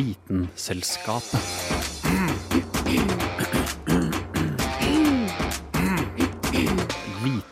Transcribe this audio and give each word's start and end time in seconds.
Vitenselskapet. 0.00 1.40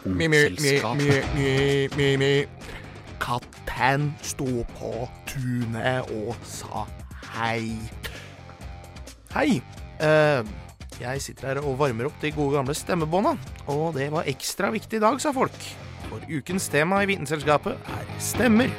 Vitenselskapet. 0.04 2.48
Katten 3.20 4.14
sto 4.24 4.64
på 4.78 4.92
tunet 5.28 6.08
og 6.08 6.32
sa 6.48 6.86
hei. 7.36 7.76
Hei. 9.34 9.60
Uh, 10.00 10.40
jeg 11.02 11.20
sitter 11.20 11.50
her 11.50 11.60
og 11.60 11.76
varmer 11.78 12.08
opp 12.08 12.16
de 12.22 12.32
gode 12.32 12.56
gamle 12.56 12.74
stemmebånda, 12.74 13.36
og 13.68 13.94
det 13.98 14.08
var 14.14 14.30
ekstra 14.30 14.70
viktig 14.72 15.02
i 15.02 15.04
dag, 15.04 15.20
sa 15.20 15.34
folk. 15.36 15.60
For 16.08 16.24
ukens 16.32 16.72
tema 16.72 17.02
i 17.04 17.12
Vitenselskapet 17.12 17.92
er 17.98 18.04
stemmer. 18.22 18.72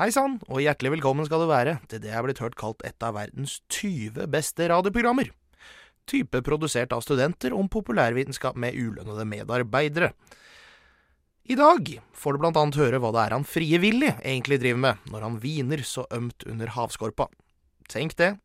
Hei 0.00 0.06
sann, 0.08 0.38
og 0.48 0.62
hjertelig 0.64 0.94
velkommen 0.94 1.26
skal 1.28 1.42
du 1.42 1.50
være 1.50 1.74
til 1.90 2.00
det 2.00 2.08
er 2.08 2.22
blitt 2.24 2.38
hørt 2.40 2.54
kalt 2.56 2.80
et 2.88 3.04
av 3.04 3.18
verdens 3.18 3.58
20 3.68 4.30
beste 4.32 4.64
radioprogrammer. 4.72 5.28
Type 6.08 6.40
produsert 6.46 6.94
av 6.96 7.02
studenter 7.04 7.52
om 7.52 7.68
populærvitenskap 7.68 8.56
med 8.56 8.78
ulønnede 8.80 9.26
medarbeidere. 9.28 10.14
I 11.44 11.58
dag 11.60 11.90
får 12.16 12.32
du 12.32 12.40
blant 12.40 12.56
annet 12.56 12.78
høre 12.80 13.02
hva 13.02 13.10
det 13.12 13.26
er 13.26 13.36
han 13.36 13.44
frivillig 13.44 14.14
egentlig 14.22 14.62
driver 14.62 14.80
med 14.86 15.12
når 15.12 15.26
han 15.26 15.36
hviner 15.42 15.84
så 15.84 16.06
ømt 16.16 16.48
under 16.48 16.72
havskorpa. 16.78 17.28
Tenk 17.92 18.16
det. 18.16 18.38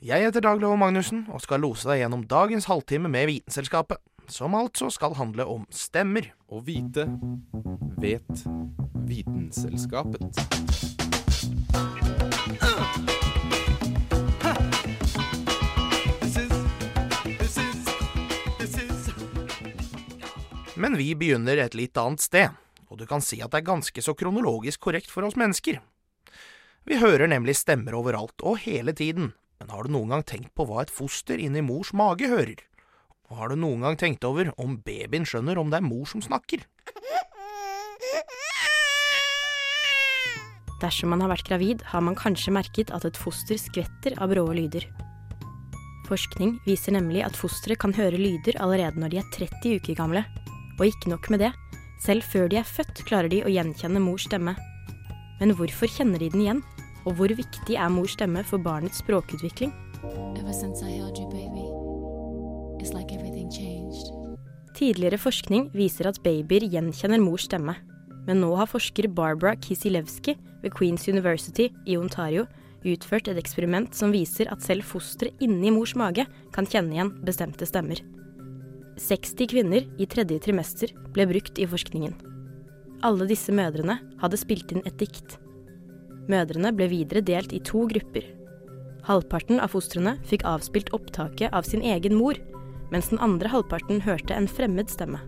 Jeg 0.00 0.24
heter 0.24 0.40
Dag 0.40 0.64
Magnussen 0.80 1.26
og 1.28 1.44
skal 1.44 1.60
lose 1.60 1.84
deg 1.84 2.00
gjennom 2.00 2.24
dagens 2.24 2.70
halvtime 2.72 3.12
med 3.12 3.28
Vitenselskapet, 3.28 4.00
som 4.32 4.54
altså 4.56 4.88
skal 4.90 5.14
handle 5.18 5.44
om 5.44 5.66
stemmer. 5.70 6.32
Å 6.48 6.62
vite 6.64 7.04
vet 8.00 8.44
Vitenselskapet. 9.06 10.40
Men 20.74 20.96
vi 20.98 21.12
begynner 21.14 21.60
et 21.60 21.76
litt 21.78 21.98
annet 22.00 22.24
sted, 22.24 22.56
og 22.88 22.98
du 22.98 23.06
kan 23.06 23.22
si 23.22 23.38
at 23.44 23.52
det 23.52 23.60
er 23.60 23.68
ganske 23.68 24.02
så 24.02 24.16
kronologisk 24.18 24.80
korrekt 24.88 25.12
for 25.12 25.28
oss 25.28 25.36
mennesker. 25.38 25.78
Vi 26.88 26.98
hører 26.98 27.28
nemlig 27.30 27.60
stemmer 27.60 27.94
overalt 28.00 28.42
og 28.42 28.64
hele 28.64 28.96
tiden, 28.96 29.30
men 29.60 29.70
har 29.70 29.86
du 29.86 29.94
noen 29.94 30.16
gang 30.16 30.24
tenkt 30.26 30.56
på 30.58 30.66
hva 30.66 30.82
et 30.82 30.90
foster 30.90 31.38
inni 31.38 31.62
mors 31.62 31.92
mage 31.94 32.26
hører? 32.32 32.64
Og 33.32 33.38
har 33.40 33.48
du 33.48 33.56
noen 33.56 33.80
gang 33.80 33.94
tenkt 33.96 34.26
over 34.28 34.50
om 34.60 34.74
babyen 34.84 35.24
skjønner 35.24 35.56
om 35.56 35.70
det 35.72 35.78
er 35.80 35.86
mor 35.86 36.04
som 36.04 36.20
snakker? 36.20 36.66
Dersom 40.82 41.14
man 41.14 41.22
har 41.24 41.30
vært 41.32 41.46
gravid, 41.48 41.80
har 41.88 42.04
man 42.04 42.18
kanskje 42.18 42.52
merket 42.52 42.92
at 42.92 43.06
et 43.08 43.16
foster 43.16 43.56
skvetter 43.56 44.18
av 44.20 44.34
brå 44.34 44.44
lyder. 44.52 44.84
Forskning 46.10 46.58
viser 46.66 46.92
nemlig 46.92 47.22
at 47.24 47.38
fostre 47.38 47.78
kan 47.78 47.94
høre 47.96 48.20
lyder 48.20 48.58
allerede 48.60 49.00
når 49.00 49.14
de 49.14 49.20
er 49.22 49.32
30 49.32 49.78
uker 49.80 49.96
gamle. 49.96 50.26
Og 50.76 50.90
ikke 50.90 51.14
nok 51.14 51.30
med 51.32 51.46
det, 51.46 51.52
selv 52.04 52.26
før 52.28 52.50
de 52.52 52.60
er 52.60 52.68
født 52.68 53.00
klarer 53.08 53.32
de 53.32 53.40
å 53.46 53.52
gjenkjenne 53.54 54.02
mors 54.02 54.26
stemme. 54.28 54.58
Men 55.40 55.56
hvorfor 55.56 55.88
kjenner 55.88 56.20
de 56.20 56.28
den 56.34 56.44
igjen? 56.44 56.62
Og 57.06 57.16
hvor 57.16 57.32
viktig 57.32 57.80
er 57.80 57.94
mors 57.94 58.12
stemme 58.18 58.44
for 58.44 58.60
barnets 58.60 59.00
språkutvikling? 59.00 59.72
Ever 60.36 60.52
since 60.52 60.82
I 60.82 60.98
held 60.98 61.16
you, 61.16 61.30
baby, 61.30 61.51
Tidligere 64.82 65.14
forskning 65.14 65.68
viser 65.78 66.08
at 66.08 66.16
babyer 66.24 66.64
gjenkjenner 66.66 67.20
mors 67.22 67.44
stemme. 67.46 67.76
Men 68.26 68.40
nå 68.42 68.48
har 68.58 68.66
forsker 68.66 69.06
Barbara 69.14 69.52
Kisilewski 69.54 70.34
ved 70.58 70.74
Queens 70.74 71.06
University 71.06 71.68
i 71.86 71.94
Ontario 71.94 72.48
utført 72.82 73.30
et 73.30 73.38
eksperiment 73.38 73.94
som 73.94 74.10
viser 74.10 74.50
at 74.50 74.64
selv 74.66 74.82
fostre 74.82 75.30
inni 75.38 75.70
mors 75.70 75.94
mage 75.94 76.26
kan 76.50 76.66
kjenne 76.66 76.96
igjen 76.96 77.14
bestemte 77.22 77.68
stemmer. 77.70 78.02
60 78.98 79.52
kvinner 79.54 79.86
i 80.02 80.10
tredje 80.10 80.42
trimester 80.48 80.90
ble 81.14 81.28
brukt 81.30 81.62
i 81.62 81.70
forskningen. 81.70 82.18
Alle 83.06 83.30
disse 83.30 83.54
mødrene 83.54 84.00
hadde 84.18 84.40
spilt 84.40 84.74
inn 84.74 84.82
et 84.82 84.98
dikt. 84.98 85.38
Mødrene 86.26 86.74
ble 86.74 86.90
videre 86.90 87.22
delt 87.22 87.54
i 87.54 87.62
to 87.62 87.86
grupper. 87.94 88.26
Halvparten 89.06 89.62
av 89.62 89.76
fostrene 89.78 90.18
fikk 90.26 90.42
avspilt 90.42 90.90
opptaket 90.90 91.54
av 91.54 91.70
sin 91.70 91.86
egen 91.86 92.18
mor, 92.18 92.34
mens 92.92 93.08
den 93.08 93.20
andre 93.24 93.48
halvparten 93.48 94.02
hørte 94.04 94.36
en 94.36 94.48
fremmed 94.48 94.92
stemme. 94.92 95.20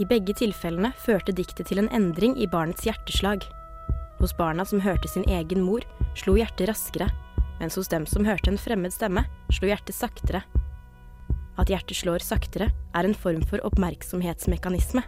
I 0.00 0.06
begge 0.08 0.32
tilfellene 0.36 0.92
førte 1.04 1.32
diktet 1.36 1.68
til 1.68 1.82
en 1.82 1.90
endring 1.96 2.36
i 2.40 2.48
barnets 2.48 2.86
hjerteslag. 2.86 3.42
Hos 4.20 4.32
barna 4.36 4.64
som 4.68 4.80
hørte 4.84 5.08
sin 5.08 5.26
egen 5.28 5.64
mor, 5.64 5.84
slo 6.16 6.36
hjertet 6.38 6.68
raskere, 6.70 7.08
mens 7.60 7.76
hos 7.76 7.88
dem 7.92 8.06
som 8.08 8.24
hørte 8.24 8.52
en 8.52 8.60
fremmed 8.60 8.92
stemme, 8.94 9.26
slo 9.52 9.68
hjertet 9.68 9.96
saktere. 9.96 10.42
At 11.60 11.68
hjertet 11.68 11.98
slår 12.00 12.24
saktere, 12.24 12.70
er 12.96 13.08
en 13.08 13.16
form 13.16 13.44
for 13.48 13.60
oppmerksomhetsmekanisme. 13.68 15.04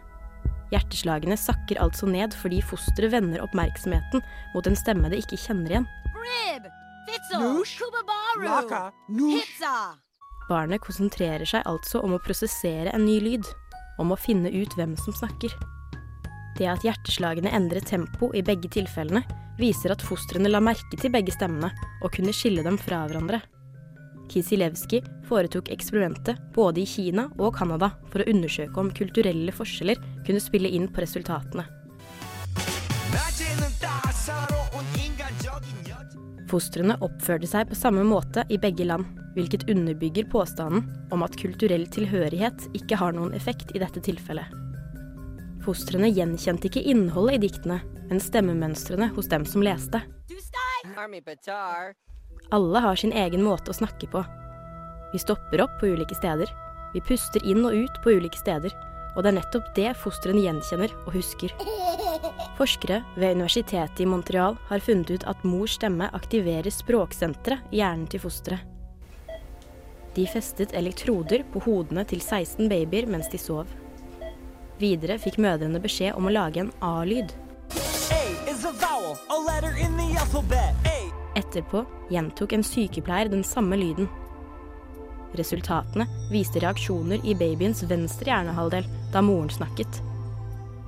Hjerteslagene 0.72 1.36
sakker 1.36 1.80
altså 1.84 2.08
ned 2.08 2.36
fordi 2.40 2.62
fosteret 2.64 3.12
vender 3.12 3.44
oppmerksomheten 3.44 4.24
mot 4.54 4.68
en 4.68 4.78
stemme 4.78 5.12
det 5.12 5.20
ikke 5.24 5.40
kjenner 5.40 5.74
igjen. 5.76 5.90
Rib, 6.16 6.68
Barnet 10.48 10.82
konsentrerer 10.84 11.46
seg 11.48 11.66
altså 11.68 12.02
om 12.04 12.16
å 12.16 12.22
prosessere 12.22 12.92
en 12.92 13.06
ny 13.06 13.18
lyd, 13.22 13.46
om 14.02 14.12
å 14.12 14.18
finne 14.18 14.50
ut 14.52 14.74
hvem 14.78 14.96
som 15.00 15.14
snakker. 15.16 15.54
Det 16.58 16.68
at 16.68 16.84
hjerteslagene 16.84 17.52
endrer 17.54 17.84
tempo 17.86 18.30
i 18.36 18.42
begge 18.44 18.70
tilfellene, 18.72 19.24
viser 19.58 19.94
at 19.94 20.04
fostrene 20.04 20.50
la 20.50 20.60
merke 20.64 20.98
til 20.98 21.12
begge 21.12 21.34
stemmene 21.34 21.70
og 22.02 22.12
kunne 22.14 22.34
skille 22.36 22.64
dem 22.66 22.78
fra 22.80 23.04
hverandre. 23.06 23.42
Kisilevskij 24.32 25.02
foretok 25.28 25.68
eksperimentet 25.74 26.40
både 26.56 26.82
i 26.82 26.88
Kina 26.88 27.26
og 27.38 27.56
Canada 27.58 27.92
for 28.12 28.22
å 28.22 28.28
undersøke 28.32 28.80
om 28.80 28.92
kulturelle 28.94 29.52
forskjeller 29.52 30.00
kunne 30.26 30.40
spille 30.40 30.72
inn 30.72 30.88
på 30.88 31.04
resultatene. 31.04 31.66
Fostrene 36.52 36.98
oppførte 37.00 37.48
seg 37.48 37.70
på 37.70 37.76
samme 37.78 38.02
måte 38.04 38.42
i 38.52 38.58
begge 38.60 38.84
land, 38.84 39.06
hvilket 39.32 39.64
underbygger 39.72 40.26
påstanden 40.28 40.84
om 41.14 41.24
at 41.24 41.38
kulturell 41.40 41.86
tilhørighet 41.88 42.66
ikke 42.76 42.98
har 43.00 43.16
noen 43.16 43.32
effekt 43.38 43.72
i 43.72 43.80
dette 43.80 44.02
tilfellet. 44.04 44.52
Fostrene 45.64 46.10
gjenkjente 46.12 46.68
ikke 46.68 46.82
innholdet 46.92 47.38
i 47.38 47.42
diktene, 47.46 47.78
men 48.10 48.20
stemmemønstrene 48.20 49.08
hos 49.16 49.30
dem 49.32 49.46
som 49.48 49.64
leste. 49.64 50.02
Alle 52.52 52.84
har 52.84 53.00
sin 53.00 53.16
egen 53.16 53.46
måte 53.46 53.72
å 53.72 53.78
snakke 53.78 54.10
på. 54.12 54.20
Vi 55.14 55.20
stopper 55.22 55.64
opp 55.64 55.78
på 55.80 55.94
ulike 55.94 56.18
steder. 56.18 56.52
Vi 56.92 57.00
puster 57.00 57.44
inn 57.48 57.64
og 57.64 57.78
ut 57.78 58.02
på 58.04 58.18
ulike 58.18 58.36
steder. 58.36 58.74
Og 59.12 59.22
det 59.22 59.32
er 59.32 59.38
nettopp 59.38 59.70
det 59.76 59.90
fostrene 60.00 60.44
gjenkjenner 60.44 60.94
og 61.04 61.12
husker. 61.16 61.52
Forskere 62.56 63.02
ved 63.16 63.36
universitetet 63.36 64.00
i 64.00 64.08
Montreal 64.08 64.56
har 64.68 64.84
funnet 64.84 65.10
ut 65.12 65.24
at 65.28 65.44
mors 65.44 65.76
stemme 65.78 66.08
aktiverer 66.16 66.72
språksenteret 66.72 67.72
i 67.72 67.80
hjernen 67.82 68.08
til 68.08 68.22
fosteret. 68.22 68.68
De 70.12 70.26
festet 70.28 70.74
elektroder 70.76 71.40
på 71.52 71.62
hodene 71.64 72.04
til 72.04 72.20
16 72.20 72.68
babyer 72.68 73.06
mens 73.08 73.30
de 73.32 73.40
sov. 73.40 73.70
Videre 74.80 75.16
fikk 75.20 75.38
mødrene 75.40 75.80
beskjed 75.80 76.18
om 76.18 76.28
å 76.28 76.34
lage 76.34 76.60
en 76.60 76.72
A-lyd. 76.84 77.32
Etterpå 81.40 81.84
gjentok 82.12 82.52
en 82.52 82.66
sykepleier 82.66 83.32
den 83.32 83.44
samme 83.46 83.78
lyden. 83.80 84.10
Resultatene 85.38 86.06
viste 86.32 86.60
reaksjoner 86.60 87.22
i 87.24 87.34
babyens 87.38 87.82
venstre 87.88 88.32
hjernehalvdel 88.32 88.88
da 89.14 89.22
moren 89.24 89.52
snakket. 89.52 90.02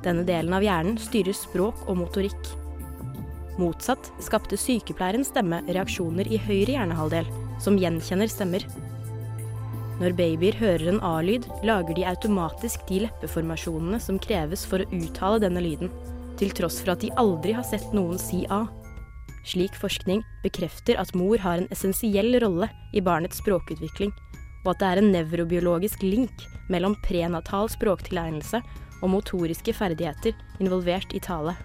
Denne 0.05 0.25
delen 0.29 0.53
av 0.53 0.65
hjernen 0.65 0.99
styrer 1.01 1.37
språk 1.37 1.87
og 1.89 1.97
motorikk. 2.03 2.51
Motsatt 3.57 4.11
skapte 4.25 4.59
sykepleierens 4.59 5.31
stemme 5.33 5.63
reaksjoner 5.69 6.29
i 6.29 6.41
høyre 6.43 6.75
hjernehalvdel, 6.75 7.31
som 7.63 7.79
gjenkjenner 7.81 8.29
stemmer. 8.29 8.67
Når 10.01 10.17
babyer 10.19 10.57
hører 10.59 10.89
en 10.91 11.03
A-lyd, 11.07 11.47
lager 11.63 11.95
de 11.97 12.07
automatisk 12.11 12.83
de 12.89 13.05
leppeformasjonene 13.05 14.01
som 14.03 14.19
kreves 14.19 14.67
for 14.67 14.83
å 14.83 14.89
uttale 14.99 15.41
denne 15.45 15.63
lyden, 15.63 15.93
til 16.41 16.51
tross 16.51 16.81
for 16.83 16.97
at 16.97 17.05
de 17.05 17.13
aldri 17.21 17.55
har 17.55 17.65
sett 17.69 17.95
noen 17.95 18.19
si 18.19 18.43
A. 18.51 18.65
Slik 19.45 19.77
forskning 19.77 20.23
bekrefter 20.43 20.97
at 21.01 21.13
mor 21.17 21.41
har 21.43 21.61
en 21.61 21.69
essensiell 21.75 22.33
rolle 22.41 22.71
i 22.97 23.03
barnets 23.05 23.43
språkutvikling, 23.43 24.13
og 24.65 24.71
at 24.73 24.81
det 24.81 24.89
er 24.89 25.01
en 25.03 25.13
nevrobiologisk 25.13 26.05
link 26.05 26.47
mellom 26.73 26.97
prenatal 27.05 27.69
språktilegnelse 27.69 28.63
og 29.03 29.11
motoriske 29.13 29.75
ferdigheter 29.77 30.33
involvert 30.63 31.13
i 31.13 31.21
tale. 31.21 31.57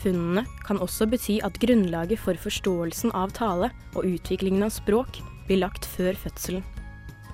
Funnene 0.00 0.46
kan 0.64 0.80
også 0.80 1.04
bety 1.12 1.36
at 1.44 1.58
grunnlaget 1.60 2.22
for 2.22 2.38
forståelsen 2.40 3.12
av 3.12 3.34
tale 3.36 3.68
og 3.92 4.06
utviklingen 4.08 4.64
av 4.64 4.72
språk 4.72 5.20
blir 5.44 5.60
lagt 5.60 5.84
før 5.84 6.16
fødselen. 6.16 6.64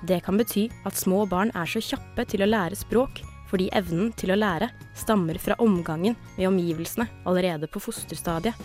Det 0.07 0.19
kan 0.25 0.37
bety 0.37 0.67
at 0.85 0.99
små 0.99 1.23
barn 1.29 1.53
er 1.55 1.69
så 1.69 1.79
kjappe 1.81 2.27
til 2.27 2.43
å 2.43 2.49
lære 2.49 2.77
språk 2.77 3.23
fordi 3.47 3.69
evnen 3.71 4.11
til 4.19 4.33
å 4.33 4.37
lære 4.37 4.67
stammer 4.99 5.39
fra 5.39 5.55
omgangen 5.63 6.17
med 6.35 6.49
omgivelsene 6.49 7.07
allerede 7.23 7.71
på 7.71 7.79
fosterstadiet. 7.79 8.57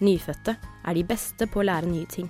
Nyfødte 0.00 0.56
er 0.58 0.94
de 0.94 1.04
beste 1.04 1.48
på 1.50 1.60
å 1.62 1.66
lære 1.66 1.90
nye 1.90 2.06
ting. 2.06 2.28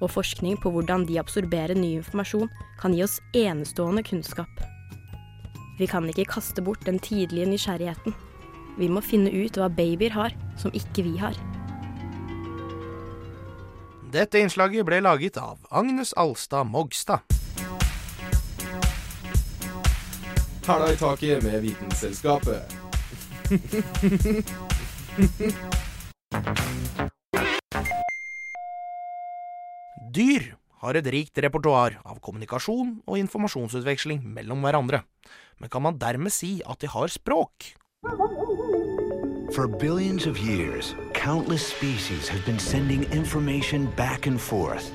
Og 0.00 0.10
forskning 0.10 0.56
på 0.62 0.72
hvordan 0.72 1.06
de 1.08 1.18
absorberer 1.20 1.76
ny 1.78 1.96
informasjon 1.98 2.48
kan 2.80 2.94
gi 2.96 3.04
oss 3.04 3.20
enestående 3.36 4.02
kunnskap. 4.06 4.62
Vi 5.78 5.86
kan 5.88 6.08
ikke 6.08 6.28
kaste 6.28 6.62
bort 6.64 6.84
den 6.86 6.98
tidlige 6.98 7.48
nysgjerrigheten. 7.48 8.14
Vi 8.78 8.88
må 8.88 9.00
finne 9.04 9.30
ut 9.32 9.56
hva 9.56 9.68
babyer 9.72 10.12
har 10.12 10.34
som 10.60 10.72
ikke 10.76 11.04
vi 11.06 11.16
har. 11.20 11.36
Dette 14.10 14.40
innslaget 14.42 14.84
ble 14.88 14.98
laget 15.04 15.38
av 15.38 15.58
Agnes 15.70 16.12
Alstad 16.18 16.66
Mogstad. 16.66 17.22
Hæla 20.66 20.92
i 20.92 20.96
taket 20.96 21.42
med 21.42 21.60
Vitenselskapet. 21.62 22.76
Dyr 30.20 30.50
har 30.82 30.96
et 30.98 31.06
rikt 31.14 31.38
repertoar 31.40 31.94
av 32.04 32.18
kommunikasjon 32.20 32.90
og 33.08 33.14
informasjonsutveksling 33.22 34.18
mellom 34.34 34.66
hverandre, 34.66 34.98
men 35.56 35.70
kan 35.72 35.80
man 35.86 35.96
dermed 36.02 36.34
si 36.34 36.58
at 36.68 36.82
de 36.82 36.90
har 36.92 37.08
språk? 37.08 37.70
For 39.54 39.64
billions 39.66 40.26
of 40.26 40.36
years, 40.36 40.94
countless 41.14 41.64
species 41.66 42.28
have 42.28 42.44
been 42.44 42.58
sending 42.58 43.04
information 43.16 43.88
back 43.96 44.26
and 44.26 44.38
forth. 44.38 44.92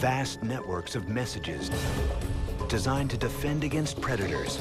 Vast 0.00 0.42
networks 0.42 0.96
of 0.96 1.10
messages 1.10 1.68
designed 2.70 3.10
to 3.10 3.18
defend 3.18 3.64
against 3.64 4.00
predators, 4.00 4.58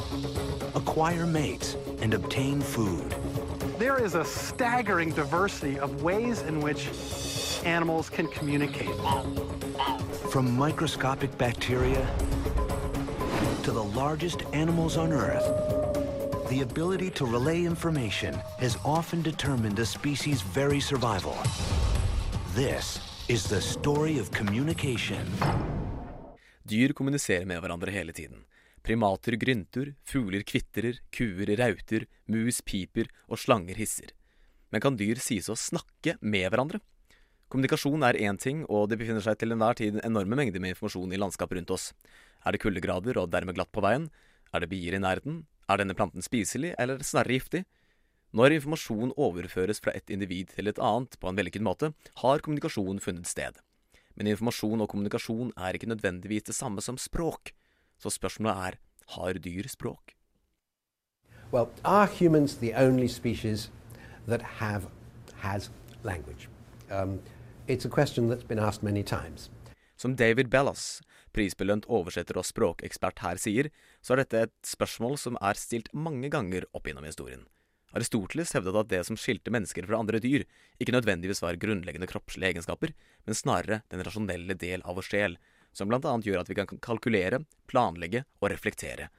acquire 0.76 1.26
mates, 1.26 1.78
and 2.02 2.14
obtain 2.14 2.60
food. 2.60 3.16
There 3.78 4.02
is 4.02 4.16
a 4.16 4.24
staggering 4.24 5.12
diversity 5.12 5.78
of 5.80 6.02
ways 6.02 6.42
in 6.44 6.62
which 6.62 6.88
animals 7.66 8.10
can 8.10 8.28
communicate. 8.28 8.96
From 10.32 10.58
microscopic 10.58 11.38
bacteria 11.38 12.08
to 13.64 13.72
the 13.72 13.84
largest 13.84 14.44
animals 14.54 14.96
on 14.96 15.12
Earth, 15.12 15.46
the 16.50 16.62
ability 16.62 17.10
to 17.12 17.26
relay 17.26 17.66
information 17.66 18.34
has 18.60 18.78
often 18.86 19.22
determined 19.22 19.78
a 19.80 19.86
species' 19.86 20.42
very 20.42 20.80
survival. 20.80 21.36
This 22.54 23.02
is 23.28 23.44
the 23.44 23.60
story 23.60 24.20
of 24.20 24.32
communication. 24.32 25.28
Dyr 26.64 26.94
kommuniserer 26.94 27.46
med 27.46 27.62
hverandre 27.62 27.92
hele 27.92 28.14
tiden. 28.14 28.46
Primater 28.86 29.34
grynter, 29.42 29.96
fugler 30.06 30.44
kvitrer, 30.46 31.00
kuer 31.10 31.50
rauter, 31.58 32.04
mus 32.30 32.60
piper 32.62 33.08
og 33.26 33.40
slanger 33.42 33.80
hisser. 33.82 34.12
Men 34.70 34.84
kan 34.84 35.00
dyr 35.00 35.18
sies 35.18 35.50
å 35.50 35.56
snakke 35.58 36.14
med 36.22 36.46
hverandre? 36.54 36.78
Kommunikasjon 37.50 38.06
er 38.06 38.20
én 38.22 38.38
ting, 38.38 38.62
og 38.70 38.92
det 38.92 39.00
befinner 39.02 39.26
seg 39.26 39.40
til 39.42 39.56
enhver 39.56 39.80
tid 39.80 39.98
enorme 40.06 40.38
mengder 40.38 40.62
med 40.62 40.76
informasjon 40.76 41.18
i 41.18 41.18
landskapet 41.18 41.58
rundt 41.58 41.74
oss. 41.74 41.88
Er 42.46 42.54
det 42.54 42.62
kuldegrader 42.62 43.18
og 43.24 43.34
dermed 43.34 43.58
glatt 43.58 43.74
på 43.74 43.82
veien? 43.82 44.06
Er 44.54 44.62
det 44.62 44.70
bier 44.70 44.94
i 44.94 45.02
nærheten? 45.02 45.42
Er 45.66 45.82
denne 45.82 45.98
planten 45.98 46.22
spiselig, 46.22 46.76
eller 46.78 47.02
snarere 47.02 47.40
giftig? 47.40 47.66
Når 48.38 48.60
informasjon 48.60 49.18
overføres 49.18 49.82
fra 49.82 49.98
et 49.98 50.14
individ 50.14 50.54
til 50.54 50.70
et 50.70 50.78
annet 50.78 51.18
på 51.18 51.32
en 51.32 51.42
vellykket 51.42 51.66
måte, 51.66 51.94
har 52.22 52.46
kommunikasjon 52.46 53.02
funnet 53.02 53.34
sted. 53.34 53.58
Men 54.14 54.30
informasjon 54.30 54.86
og 54.86 54.94
kommunikasjon 54.94 55.56
er 55.58 55.74
ikke 55.74 55.90
nødvendigvis 55.90 56.52
det 56.52 56.62
samme 56.62 56.86
som 56.86 57.02
språk. 57.02 57.56
Så 57.98 58.12
spørsmålet 58.14 58.56
er 58.68 58.80
har 59.16 59.34
dyr 59.34 59.68
språk? 59.70 60.16
Well, 61.52 61.70
are 61.84 62.08
humans 62.08 62.58
the 62.58 62.74
only 62.74 63.08
species 63.08 63.70
that 64.28 64.42
have 64.42 64.88
has 65.42 65.70
language? 66.04 66.50
Um, 66.90 67.22
it's 67.68 67.86
a 67.86 67.90
question 67.90 68.30
that's 68.30 68.48
been 68.48 68.60
asked 68.60 68.84
many 68.84 69.04
times. 69.04 69.50
Som 69.96 70.16
David 70.16 70.50
Bellas, 70.50 71.02
prisbelønt 71.32 71.86
oversetter 71.88 72.38
og 72.40 72.48
språkekspert 72.48 73.22
her 73.24 73.40
sier, 73.40 73.70
så 74.04 74.16
er 74.16 74.24
dette 74.24 74.42
et 74.48 74.56
spørsmål 74.68 75.16
som 75.20 75.38
er 75.40 75.60
stilt 75.60 75.92
mange 75.94 76.32
ganger 76.34 76.68
opp 76.76 76.90
gjennom 76.90 77.08
historien. 77.08 77.46
Aristoteles 77.96 78.52
hevdet 78.52 78.76
at 78.76 78.90
det 78.92 79.02
som 79.08 79.16
skilte 79.16 79.54
mennesker 79.56 79.86
fra 79.88 80.02
andre 80.02 80.20
dyr, 80.20 80.44
ikke 80.84 80.92
nødvendigvis 80.92 81.40
var 81.46 81.60
grunnleggende 81.62 82.10
kroppslige 82.12 82.52
egenskaper, 82.52 82.92
men 83.24 83.38
snarere 83.40 83.84
den 83.94 84.04
rasjonelle 84.04 84.58
del 84.60 84.84
av 84.84 85.00
vår 85.00 85.08
sjel, 85.08 85.38
som 85.76 85.92
annet 85.92 86.26
gjør 86.26 86.42
at 86.42 86.50
vi 86.50 86.58
kan 86.58 86.80
kalkulere, 86.80 87.44
planlegge 87.68 88.24
og 88.40 88.50
reflektere. 88.54 89.10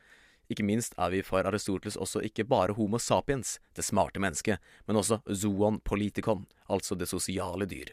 Ikke 0.48 0.64
minst 0.66 0.94
er 0.98 1.10
vi 1.10 1.22
for 1.26 1.46
Aristoteles 1.46 1.98
også 1.98 2.22
ikke 2.26 2.46
bare 2.46 2.76
homo 2.76 3.00
sapiens, 3.02 3.58
det 3.74 3.84
smarte 3.84 4.22
mennesket, 4.22 4.62
men 4.86 5.00
også 5.00 5.20
zoon 5.34 5.80
politikon, 5.82 6.46
altså 6.70 6.94
det 6.94 7.10
sosiale 7.10 7.66
dyr. 7.66 7.90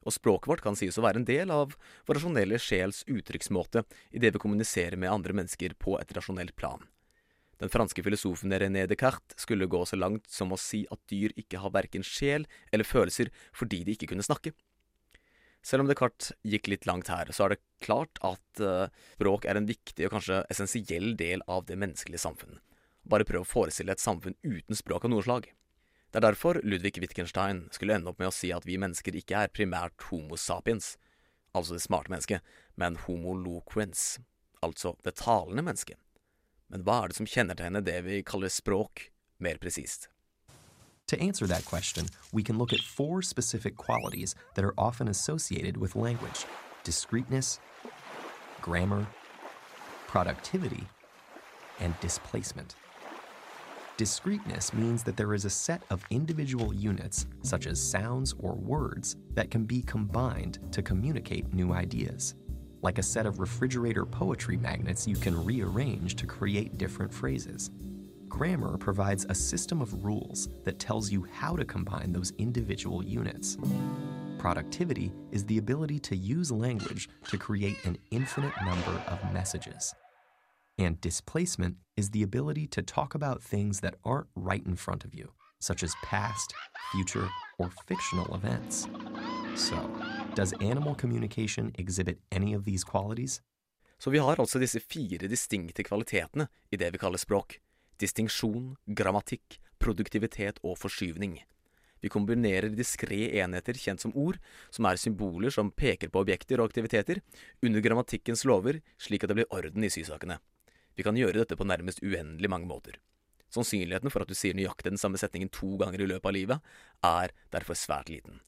Og 0.00 0.14
språket 0.16 0.48
vårt 0.48 0.62
kan 0.64 0.78
sies 0.78 0.96
å 0.96 1.04
være 1.04 1.20
en 1.20 1.28
del 1.28 1.52
av 1.52 1.74
vår 2.08 2.16
rasjonelle 2.16 2.56
sjels 2.62 3.02
uttrykksmåte 3.04 3.84
idet 4.16 4.32
vi 4.32 4.40
kommuniserer 4.40 4.96
med 4.96 5.12
andre 5.12 5.36
mennesker 5.36 5.76
på 5.76 5.98
et 6.00 6.16
rasjonelt 6.16 6.56
plan. 6.56 6.80
Den 7.60 7.68
franske 7.68 8.00
filosofen 8.00 8.54
René 8.56 8.86
Descartes 8.88 9.44
skulle 9.44 9.68
gå 9.68 9.82
så 9.84 9.98
langt 10.00 10.24
som 10.32 10.54
å 10.54 10.58
si 10.60 10.86
at 10.88 11.02
dyr 11.12 11.34
ikke 11.36 11.60
har 11.60 11.74
verken 11.74 12.04
sjel 12.06 12.46
eller 12.72 12.88
følelser 12.88 13.28
fordi 13.52 13.82
de 13.84 13.98
ikke 13.98 14.08
kunne 14.14 14.24
snakke. 14.24 14.54
Selv 15.62 15.84
om 15.84 15.90
Descartes 15.90 16.32
gikk 16.46 16.70
litt 16.72 16.86
langt 16.88 17.10
her, 17.12 17.28
så 17.36 17.44
er 17.44 17.54
det 17.54 17.62
klart 17.84 18.20
at 18.24 18.62
uh, 18.64 18.88
språk 19.18 19.44
er 19.44 19.60
en 19.60 19.68
viktig 19.68 20.06
og 20.06 20.14
kanskje 20.16 20.42
essensiell 20.52 21.12
del 21.20 21.44
av 21.50 21.66
det 21.68 21.76
menneskelige 21.80 22.22
samfunnet. 22.22 22.62
Bare 23.10 23.26
prøv 23.28 23.44
å 23.44 23.48
forestille 23.48 23.92
et 23.92 24.02
samfunn 24.02 24.36
uten 24.44 24.76
språk 24.76 25.04
av 25.04 25.12
noe 25.12 25.24
slag. 25.24 25.50
Det 26.10 26.18
er 26.18 26.26
derfor 26.26 26.58
Ludvig 26.64 26.98
Wittgenstein 27.00 27.66
skulle 27.74 27.94
ende 27.96 28.10
opp 28.10 28.18
med 28.20 28.30
å 28.30 28.34
si 28.34 28.50
at 28.52 28.66
vi 28.66 28.80
mennesker 28.80 29.14
ikke 29.20 29.44
er 29.44 29.52
primært 29.54 30.08
homo 30.08 30.38
sapiens, 30.40 30.96
altså 31.54 31.76
det 31.76 31.84
smarte 31.84 32.12
mennesket, 32.12 32.40
men 32.80 32.98
homo 33.06 33.36
loquens, 33.38 34.18
altså 34.64 34.96
det 35.04 35.18
talende 35.20 35.64
mennesket. 35.66 36.00
Men 36.70 36.84
hva 36.86 37.02
er 37.02 37.10
det 37.10 37.18
som 37.18 37.28
kjennetegner 37.30 37.84
det 37.84 37.98
vi 38.06 38.22
kaller 38.26 38.52
språk, 38.52 39.08
mer 39.42 39.60
presist? 39.62 40.08
To 41.08 41.20
answer 41.20 41.46
that 41.48 41.64
question, 41.64 42.06
we 42.32 42.42
can 42.42 42.56
look 42.56 42.72
at 42.72 42.80
four 42.80 43.20
specific 43.20 43.76
qualities 43.76 44.34
that 44.54 44.64
are 44.64 44.74
often 44.78 45.08
associated 45.08 45.76
with 45.76 45.96
language 45.96 46.46
discreteness, 46.84 47.58
grammar, 48.62 49.06
productivity, 50.06 50.86
and 51.80 51.98
displacement. 52.00 52.76
Discreteness 53.96 54.72
means 54.72 55.02
that 55.02 55.16
there 55.16 55.34
is 55.34 55.44
a 55.44 55.50
set 55.50 55.82
of 55.90 56.02
individual 56.10 56.72
units, 56.72 57.26
such 57.42 57.66
as 57.66 57.78
sounds 57.78 58.34
or 58.38 58.54
words, 58.54 59.16
that 59.34 59.50
can 59.50 59.64
be 59.64 59.82
combined 59.82 60.58
to 60.72 60.80
communicate 60.80 61.52
new 61.52 61.72
ideas. 61.72 62.34
Like 62.82 62.98
a 62.98 63.02
set 63.02 63.26
of 63.26 63.40
refrigerator 63.40 64.06
poetry 64.06 64.56
magnets 64.56 65.06
you 65.06 65.16
can 65.16 65.44
rearrange 65.44 66.16
to 66.16 66.26
create 66.26 66.78
different 66.78 67.12
phrases. 67.12 67.70
Grammar 68.30 68.78
provides 68.78 69.26
a 69.28 69.34
system 69.34 69.82
of 69.82 70.04
rules 70.04 70.48
that 70.64 70.78
tells 70.78 71.10
you 71.10 71.26
how 71.32 71.56
to 71.56 71.64
combine 71.64 72.12
those 72.12 72.32
individual 72.38 73.04
units. 73.04 73.58
Productivity 74.38 75.12
is 75.32 75.44
the 75.44 75.58
ability 75.58 75.98
to 75.98 76.16
use 76.16 76.50
language 76.50 77.08
to 77.28 77.36
create 77.36 77.76
an 77.84 77.98
infinite 78.12 78.54
number 78.64 79.02
of 79.08 79.18
messages. 79.32 79.92
And 80.78 80.98
displacement 81.00 81.76
is 81.96 82.08
the 82.10 82.22
ability 82.22 82.68
to 82.68 82.82
talk 82.82 83.14
about 83.14 83.42
things 83.42 83.80
that 83.80 83.96
aren't 84.04 84.28
right 84.34 84.64
in 84.64 84.76
front 84.76 85.04
of 85.04 85.12
you, 85.12 85.32
such 85.58 85.82
as 85.82 85.92
past, 86.02 86.54
future, 86.92 87.28
or 87.58 87.70
fictional 87.88 88.32
events. 88.34 88.88
So, 89.56 89.76
does 90.34 90.54
animal 90.60 90.94
communication 90.94 91.72
exhibit 91.74 92.20
any 92.30 92.54
of 92.54 92.64
these 92.64 92.84
qualities? 92.84 93.42
Så 93.98 94.10
vi 94.10 94.18
har 94.18 94.40
altså 94.40 94.58
disse 94.58 94.80
fire 94.80 95.28
distinkte 95.28 95.82
kvalitetene 95.82 96.46
i 96.72 96.76
det 96.76 96.92
vi 96.92 96.98
kaller 96.98 97.18
språk. 97.18 97.58
Distinksjon, 98.00 98.74
grammatikk, 98.96 99.58
produktivitet 99.80 100.60
og 100.64 100.78
forskyvning. 100.80 101.38
Vi 102.00 102.08
kombinerer 102.08 102.72
diskré 102.72 103.26
enheter 103.42 103.76
kjent 103.76 104.00
som 104.00 104.14
ord, 104.16 104.38
som 104.72 104.88
er 104.88 105.00
symboler 105.00 105.52
som 105.52 105.68
peker 105.68 106.08
på 106.08 106.22
objekter 106.24 106.60
og 106.60 106.70
aktiviteter, 106.70 107.20
under 107.60 107.84
grammatikkens 107.84 108.46
lover, 108.48 108.80
slik 108.96 109.24
at 109.24 109.32
det 109.32 109.42
blir 109.42 109.52
orden 109.52 109.84
i 109.84 109.92
sysakene. 109.92 110.38
Vi 110.96 111.04
kan 111.04 111.16
gjøre 111.16 111.42
dette 111.42 111.58
på 111.60 111.68
nærmest 111.68 112.00
uendelig 112.00 112.48
mange 112.48 112.68
måter. 112.70 112.96
Sannsynligheten 113.52 114.12
for 114.14 114.24
at 114.24 114.30
du 114.30 114.38
sier 114.38 114.56
nøyaktig 114.56 114.94
den 114.94 115.00
samme 115.00 115.20
setningen 115.20 115.50
to 115.52 115.74
ganger 115.80 116.00
i 116.00 116.08
løpet 116.08 116.30
av 116.30 116.36
livet, 116.36 116.72
er 117.04 117.34
derfor 117.52 117.76
svært 117.76 118.08
liten. 118.12 118.40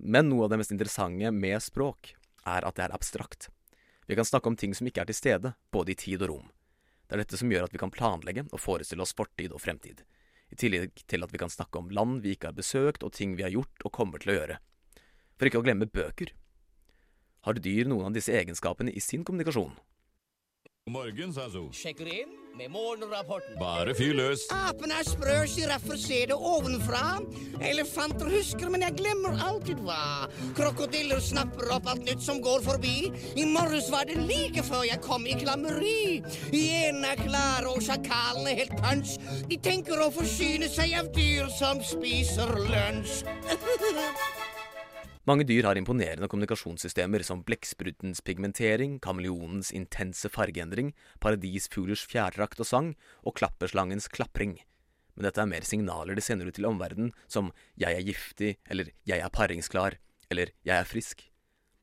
Men 0.00 0.28
noe 0.28 0.44
av 0.44 0.52
det 0.52 0.60
mest 0.60 0.74
interessante 0.74 1.32
med 1.32 1.60
språk 1.62 2.14
er 2.48 2.66
at 2.66 2.76
det 2.76 2.88
er 2.88 2.96
abstrakt. 2.96 3.48
Vi 4.08 4.16
kan 4.18 4.26
snakke 4.26 4.50
om 4.50 4.56
ting 4.58 4.74
som 4.74 4.88
ikke 4.88 5.04
er 5.04 5.10
til 5.10 5.16
stede, 5.16 5.54
både 5.72 5.94
i 5.94 5.98
tid 5.98 6.24
og 6.26 6.32
rom. 6.32 6.48
Det 7.10 7.16
er 7.16 7.24
dette 7.24 7.38
som 7.40 7.50
gjør 7.50 7.64
at 7.66 7.72
vi 7.74 7.78
kan 7.82 7.90
planlegge 7.90 8.44
og 8.54 8.60
forestille 8.62 9.02
oss 9.02 9.16
fortid 9.18 9.50
og 9.50 9.58
fremtid. 9.58 10.04
i 10.50 10.54
tillegg 10.54 11.02
til 11.10 11.22
at 11.26 11.32
vi 11.32 11.38
kan 11.38 11.50
snakke 11.50 11.78
om 11.78 11.90
land 11.90 12.22
vi 12.22 12.36
ikke 12.36 12.50
har 12.50 12.54
besøkt 12.54 13.02
og 13.02 13.12
ting 13.12 13.34
vi 13.34 13.42
har 13.42 13.50
gjort 13.50 13.82
og 13.82 13.92
kommer 13.92 14.22
til 14.22 14.30
å 14.30 14.36
gjøre. 14.36 14.58
For 15.36 15.46
ikke 15.46 15.58
å 15.58 15.66
glemme 15.66 15.90
bøker. 15.90 16.30
Har 17.42 17.54
dyr 17.58 17.90
noen 17.90 18.06
av 18.06 18.14
disse 18.14 18.30
egenskapene 18.30 18.94
i 18.94 19.00
sin 19.02 19.24
kommunikasjon? 19.24 19.74
God 20.92 21.34
sa 21.34 21.46
Sazo. 21.46 21.68
Sjekker 21.72 22.08
inn 22.10 22.30
med 22.58 22.70
morgenrapporten. 22.70 23.54
Bare 23.60 23.94
fyr 23.94 24.14
løs. 24.18 24.42
Apene 24.50 24.96
er 25.00 25.06
sprø, 25.06 25.36
sjiraffer 25.48 25.98
ser 26.00 26.26
det 26.32 26.36
ovenfra. 26.36 27.20
Elefanter 27.62 28.30
husker, 28.32 28.68
men 28.72 28.82
jeg 28.84 28.96
glemmer 28.98 29.38
alltid 29.46 29.80
hva. 29.86 30.26
Krokodiller 30.58 31.22
snapper 31.22 31.70
opp 31.76 31.88
alt 31.92 32.04
nytt 32.08 32.24
som 32.26 32.42
går 32.42 32.64
forbi. 32.66 32.96
I 33.38 33.46
morges 33.46 33.90
var 33.94 34.10
det 34.10 34.18
like 34.18 34.66
før 34.66 34.84
jeg 34.88 35.00
kom 35.06 35.30
i 35.30 35.38
klammeri. 35.38 36.20
Hyenene 36.50 37.14
er 37.14 37.22
klare 37.22 37.70
og 37.70 37.80
sjakalene 37.86 38.58
helt 38.58 38.76
punch. 38.82 39.16
De 39.48 39.60
tenker 39.70 40.02
å 40.02 40.10
forsyne 40.14 40.68
seg 40.72 40.98
av 40.98 41.14
dyr 41.16 41.50
som 41.60 41.82
spiser 41.94 42.56
lunsj. 42.66 43.22
Mange 45.28 45.44
dyr 45.44 45.66
har 45.68 45.76
imponerende 45.76 46.30
kommunikasjonssystemer 46.32 47.20
som 47.26 47.42
blekksprutens 47.44 48.22
pigmentering, 48.24 48.94
kameleonens 49.04 49.68
intense 49.76 50.30
fargeendring, 50.32 50.94
paradisfuglers 51.20 52.06
fjærdrakt 52.08 52.62
og 52.64 52.68
sang, 52.68 52.88
og 53.28 53.36
klapperslangens 53.36 54.08
klapring. 54.08 54.56
Men 55.12 55.28
dette 55.28 55.42
er 55.42 55.50
mer 55.50 55.66
signaler 55.68 56.16
de 56.16 56.24
sender 56.24 56.48
ut 56.48 56.56
til 56.56 56.64
omverdenen, 56.64 57.12
som 57.28 57.52
'jeg 57.76 57.92
er 57.92 58.06
giftig', 58.08 58.56
eller 58.70 58.88
'jeg 59.04 59.20
er 59.20 59.28
paringsklar', 59.28 59.98
eller 60.30 60.52
'jeg 60.64 60.80
er 60.80 60.88
frisk'. 60.88 61.28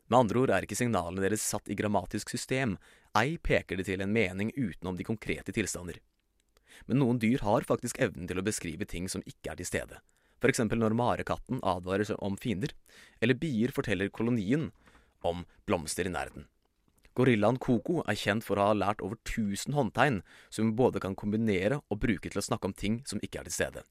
Med 0.10 0.20
andre 0.20 0.40
ord 0.40 0.50
er 0.50 0.62
ikke 0.66 0.76
signalene 0.76 1.22
deres 1.22 1.42
satt 1.42 1.70
i 1.70 1.76
grammatisk 1.76 2.30
system, 2.30 2.80
ei 3.16 3.38
peker 3.38 3.78
de 3.78 3.84
til 3.84 4.02
en 4.02 4.14
mening 4.14 4.52
utenom 4.58 4.98
de 4.98 5.04
konkrete 5.04 5.52
tilstander. 5.54 6.00
Men 6.88 6.98
noen 6.98 7.20
dyr 7.20 7.40
har 7.42 7.62
faktisk 7.62 8.00
evnen 8.00 8.28
til 8.28 8.40
å 8.40 8.44
beskrive 8.44 8.88
ting 8.88 9.08
som 9.08 9.22
ikke 9.28 9.52
er 9.52 9.56
til 9.56 9.66
stede 9.66 10.02
eksempel 10.46 10.78
når 10.78 10.94
marekatten 10.98 11.64
advarer 11.66 12.14
om 12.22 12.38
fiender, 12.38 12.76
eller 13.22 13.40
bier 13.42 13.74
forteller 13.74 14.14
kolonien 14.14 14.70
om 15.26 15.44
blomster 15.66 16.06
i 16.06 16.14
nærheten. 16.14 16.46
Gorillaen 17.18 17.58
Koko 17.58 18.04
er 18.06 18.18
kjent 18.20 18.46
for 18.46 18.62
å 18.62 18.68
ha 18.70 18.74
lært 18.78 19.02
over 19.02 19.18
1000 19.24 19.74
håndtegn 19.74 20.20
som 20.54 20.68
hun 20.68 20.76
både 20.78 21.02
kan 21.02 21.18
kombinere 21.18 21.80
og 21.90 22.04
bruke 22.04 22.30
til 22.30 22.38
å 22.38 22.46
snakke 22.46 22.70
om 22.70 22.76
ting 22.78 23.00
som 23.10 23.22
ikke 23.26 23.42
er 23.42 23.50
til 23.50 23.56
stede. 23.56 23.82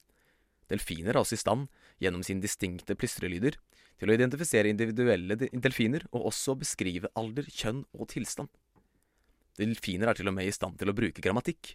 Delfiner 0.70 1.14
er 1.14 1.20
også 1.20 1.34
i 1.34 1.40
stand, 1.42 1.66
gjennom 2.02 2.22
sine 2.26 2.42
distinkte 2.42 2.94
plystrelyder, 2.98 3.58
til 3.98 4.10
å 4.10 4.14
identifisere 4.14 4.70
individuelle 4.70 5.38
delfiner 5.38 6.06
og 6.12 6.30
også 6.30 6.56
beskrive 6.60 7.10
alder, 7.18 7.46
kjønn 7.50 7.84
og 7.96 8.10
tilstand. 8.12 8.50
Delfiner 9.58 10.12
er 10.12 10.18
til 10.18 10.30
og 10.30 10.36
med 10.36 10.50
i 10.50 10.54
stand 10.54 10.78
til 10.78 10.90
å 10.92 10.96
bruke 10.96 11.22
grammatikk. 11.24 11.74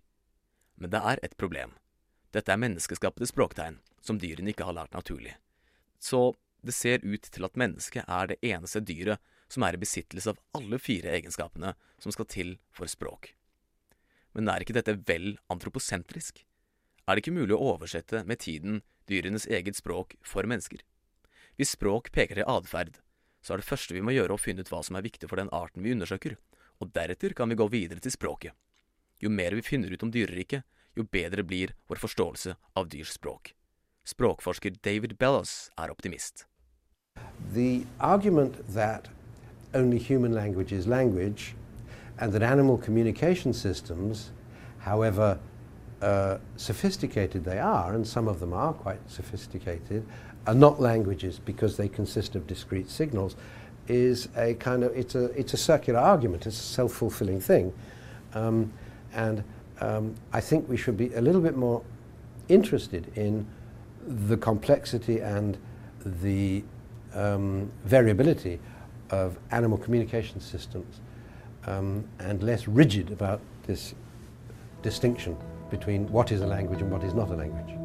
Men 0.79 0.93
det 0.93 1.01
er 1.13 1.23
et 1.25 1.35
problem. 1.39 1.73
Dette 2.31 2.53
er 2.53 2.61
menneskeskapte 2.61 3.27
språktegn, 3.27 3.79
som 4.01 4.19
dyrene 4.19 4.53
ikke 4.53 4.67
har 4.67 4.77
lært 4.77 4.95
naturlig. 4.95 5.35
Så 5.99 6.31
det 6.61 6.75
ser 6.77 7.03
ut 7.03 7.27
til 7.27 7.45
at 7.45 7.57
mennesket 7.59 8.07
er 8.07 8.31
det 8.31 8.39
eneste 8.45 8.81
dyret 8.85 9.19
som 9.51 9.65
er 9.67 9.75
i 9.75 9.81
besittelse 9.81 10.31
av 10.31 10.39
alle 10.55 10.79
fire 10.79 11.11
egenskapene 11.17 11.73
som 11.99 12.13
skal 12.15 12.29
til 12.31 12.55
for 12.71 12.87
språk. 12.91 13.33
Men 14.31 14.47
er 14.47 14.63
ikke 14.63 14.77
dette 14.77 14.95
vel 15.07 15.35
antroposentrisk? 15.51 16.45
Er 17.03 17.17
det 17.17 17.25
ikke 17.25 17.35
mulig 17.35 17.57
å 17.57 17.73
oversette 17.73 18.23
med 18.23 18.39
tiden 18.39 18.79
dyrenes 19.11 19.47
eget 19.49 19.75
språk 19.75 20.15
for 20.23 20.47
mennesker? 20.47 20.85
Hvis 21.59 21.75
språk 21.75 22.13
peker 22.15 22.39
til 22.39 22.47
atferd, 22.47 23.01
så 23.43 23.53
er 23.53 23.61
det 23.61 23.67
første 23.67 23.97
vi 23.97 24.03
må 24.05 24.13
gjøre 24.15 24.37
å 24.37 24.41
finne 24.41 24.63
ut 24.63 24.71
hva 24.71 24.79
som 24.85 24.95
er 24.95 25.03
viktig 25.03 25.27
for 25.27 25.41
den 25.41 25.51
arten 25.51 25.83
vi 25.83 25.91
undersøker, 25.91 26.37
og 26.79 26.93
deretter 26.95 27.35
kan 27.37 27.51
vi 27.51 27.57
gå 27.59 27.67
videre 27.73 27.99
til 27.99 28.13
språket. 28.13 28.55
Jo 29.21 29.29
mer 29.33 29.53
vi 29.57 29.65
finner 29.65 29.91
ut 29.91 30.05
om 30.05 30.13
dyreriket, 30.13 30.63
jo 30.95 31.03
bedre 31.03 31.43
blir 31.43 31.73
vår 31.87 31.95
forståelse 31.95 32.55
av 32.75 32.89
dyrs 32.89 33.13
språk. 33.17 33.53
Språkforsker 34.05 34.71
David 34.83 35.17
Bellows 35.19 35.69
er 35.77 35.91
optimist. 35.91 36.45
The 37.53 37.85
argument 37.99 38.55
that 38.73 39.09
only 39.73 39.97
human 39.97 40.33
language 40.33 40.71
is 40.71 40.87
language 40.87 41.55
and 42.19 42.33
that 42.33 42.43
animal 42.43 42.77
communication 42.77 43.53
systems, 43.53 44.31
however 44.79 45.39
uh, 46.01 46.37
sophisticated 46.57 47.43
they 47.45 47.59
are, 47.59 47.93
and 47.93 48.07
some 48.07 48.27
of 48.27 48.39
them 48.39 48.53
are 48.53 48.73
quite 48.73 48.99
sophisticated, 49.07 50.05
are 50.47 50.55
not 50.55 50.81
languages 50.81 51.39
because 51.39 51.77
they 51.77 51.87
consist 51.87 52.35
of 52.35 52.47
discrete 52.47 52.89
signals, 52.89 53.35
is 53.87 54.29
a 54.35 54.53
kind 54.55 54.83
of 54.83 54.95
it's 54.95 55.15
a 55.15 55.25
it's 55.39 55.53
a 55.53 55.57
circular 55.57 55.99
argument. 55.99 56.45
It's 56.45 56.59
a 56.59 56.63
self-fulfilling 56.63 57.41
thing, 57.41 57.73
um, 58.33 58.71
and 59.13 59.43
um, 59.81 60.15
I 60.31 60.41
think 60.41 60.69
we 60.69 60.77
should 60.77 60.97
be 60.97 61.13
a 61.13 61.21
little 61.21 61.41
bit 61.41 61.57
more 61.57 61.83
interested 62.47 63.11
in 63.15 63.45
the 64.07 64.37
complexity 64.37 65.19
and 65.19 65.57
the 66.05 66.63
um, 67.13 67.71
variability 67.85 68.59
of 69.09 69.37
animal 69.51 69.77
communication 69.77 70.39
systems 70.39 71.01
um, 71.67 72.03
and 72.19 72.41
less 72.41 72.67
rigid 72.67 73.11
about 73.11 73.41
this 73.67 73.93
distinction 74.81 75.37
between 75.69 76.07
what 76.11 76.31
is 76.31 76.41
a 76.41 76.47
language 76.47 76.81
and 76.81 76.91
what 76.91 77.03
is 77.03 77.13
not 77.13 77.29
a 77.29 77.35
language. 77.35 77.77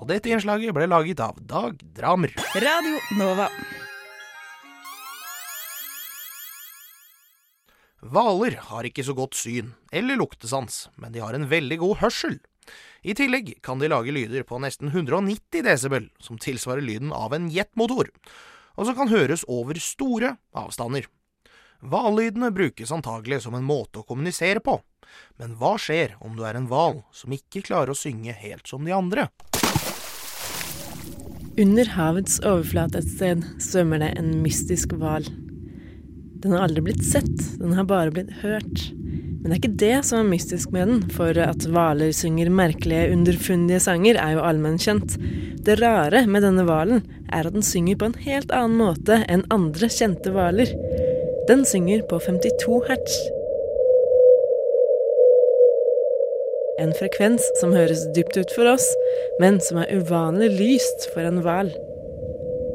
Og 0.00 0.08
dette 0.08 0.28
innslaget 0.28 0.74
ble 0.74 0.86
laget 0.90 1.20
av 1.20 1.38
Dag 1.48 1.80
Dramer. 1.96 2.34
Radio 2.54 3.00
Nova. 3.18 3.48
Hvaler 8.04 8.58
har 8.68 8.84
ikke 8.84 9.04
så 9.06 9.14
godt 9.16 9.36
syn 9.38 9.70
eller 9.88 10.18
luktesans, 10.20 10.90
men 11.00 11.14
de 11.14 11.22
har 11.24 11.32
en 11.32 11.46
veldig 11.48 11.78
god 11.80 12.02
hørsel. 12.02 12.36
I 13.00 13.14
tillegg 13.16 13.54
kan 13.64 13.80
de 13.80 13.88
lage 13.88 14.12
lyder 14.12 14.44
på 14.44 14.58
nesten 14.60 14.90
190 14.90 15.64
desibel, 15.64 16.10
som 16.20 16.36
tilsvarer 16.40 16.84
lyden 16.84 17.14
av 17.16 17.32
en 17.32 17.48
jetmotor, 17.52 18.10
og 18.76 18.88
som 18.88 18.96
kan 18.98 19.08
høres 19.08 19.46
over 19.48 19.80
store 19.80 20.34
avstander. 20.52 21.08
Hvallydene 21.84 22.52
brukes 22.52 22.92
antagelig 22.92 23.42
som 23.44 23.56
en 23.56 23.64
måte 23.64 24.00
å 24.02 24.06
kommunisere 24.08 24.60
på, 24.64 24.78
men 25.40 25.56
hva 25.60 25.74
skjer 25.80 26.16
om 26.20 26.36
du 26.36 26.44
er 26.44 26.60
en 26.60 26.68
hval 26.68 27.02
som 27.12 27.32
ikke 27.32 27.64
klarer 27.64 27.92
å 27.92 27.98
synge 27.98 28.36
helt 28.36 28.68
som 28.68 28.84
de 28.84 28.92
andre? 28.96 29.30
Under 31.60 31.88
havets 31.96 32.40
overflate 32.42 33.00
et 33.00 33.10
sted 33.16 33.48
svømmer 33.62 34.02
det 34.02 34.12
en 34.18 34.32
mystisk 34.44 34.96
hval. 34.98 35.28
Den 36.44 36.52
har 36.52 36.66
aldri 36.66 36.82
blitt 36.84 37.04
sett, 37.08 37.38
den 37.56 37.72
har 37.72 37.86
bare 37.88 38.12
blitt 38.12 38.32
hørt. 38.42 38.90
Men 38.92 39.46
det 39.48 39.54
er 39.54 39.60
ikke 39.62 39.78
det 39.80 39.96
som 40.04 40.18
er 40.18 40.26
mystisk 40.28 40.74
med 40.76 40.90
den, 40.90 40.98
for 41.16 41.38
at 41.40 41.64
hvaler 41.72 42.12
synger 42.12 42.50
merkelige, 42.52 43.14
underfundige 43.16 43.80
sanger, 43.80 44.18
er 44.20 44.34
jo 44.36 44.44
allmennkjent. 44.44 45.16
Det 45.64 45.78
rare 45.80 46.26
med 46.28 46.44
denne 46.44 46.66
hvalen 46.68 47.00
er 47.32 47.48
at 47.48 47.56
den 47.56 47.64
synger 47.64 47.96
på 47.96 48.10
en 48.10 48.18
helt 48.26 48.52
annen 48.52 48.76
måte 48.76 49.22
enn 49.24 49.46
andre 49.56 49.88
kjente 49.88 50.34
hvaler. 50.36 50.68
Den 51.48 51.64
synger 51.68 52.04
på 52.12 52.20
52 52.20 52.78
hertz. 52.90 53.18
En 56.84 56.92
frekvens 57.00 57.44
som 57.60 57.72
høres 57.72 58.04
dypt 58.12 58.36
ut 58.36 58.52
for 58.52 58.68
oss, 58.76 58.90
men 59.40 59.62
som 59.64 59.80
er 59.80 59.96
uvanlig 59.96 60.52
lyst 60.60 61.08
for 61.14 61.24
en 61.24 61.40
hval. 61.40 61.72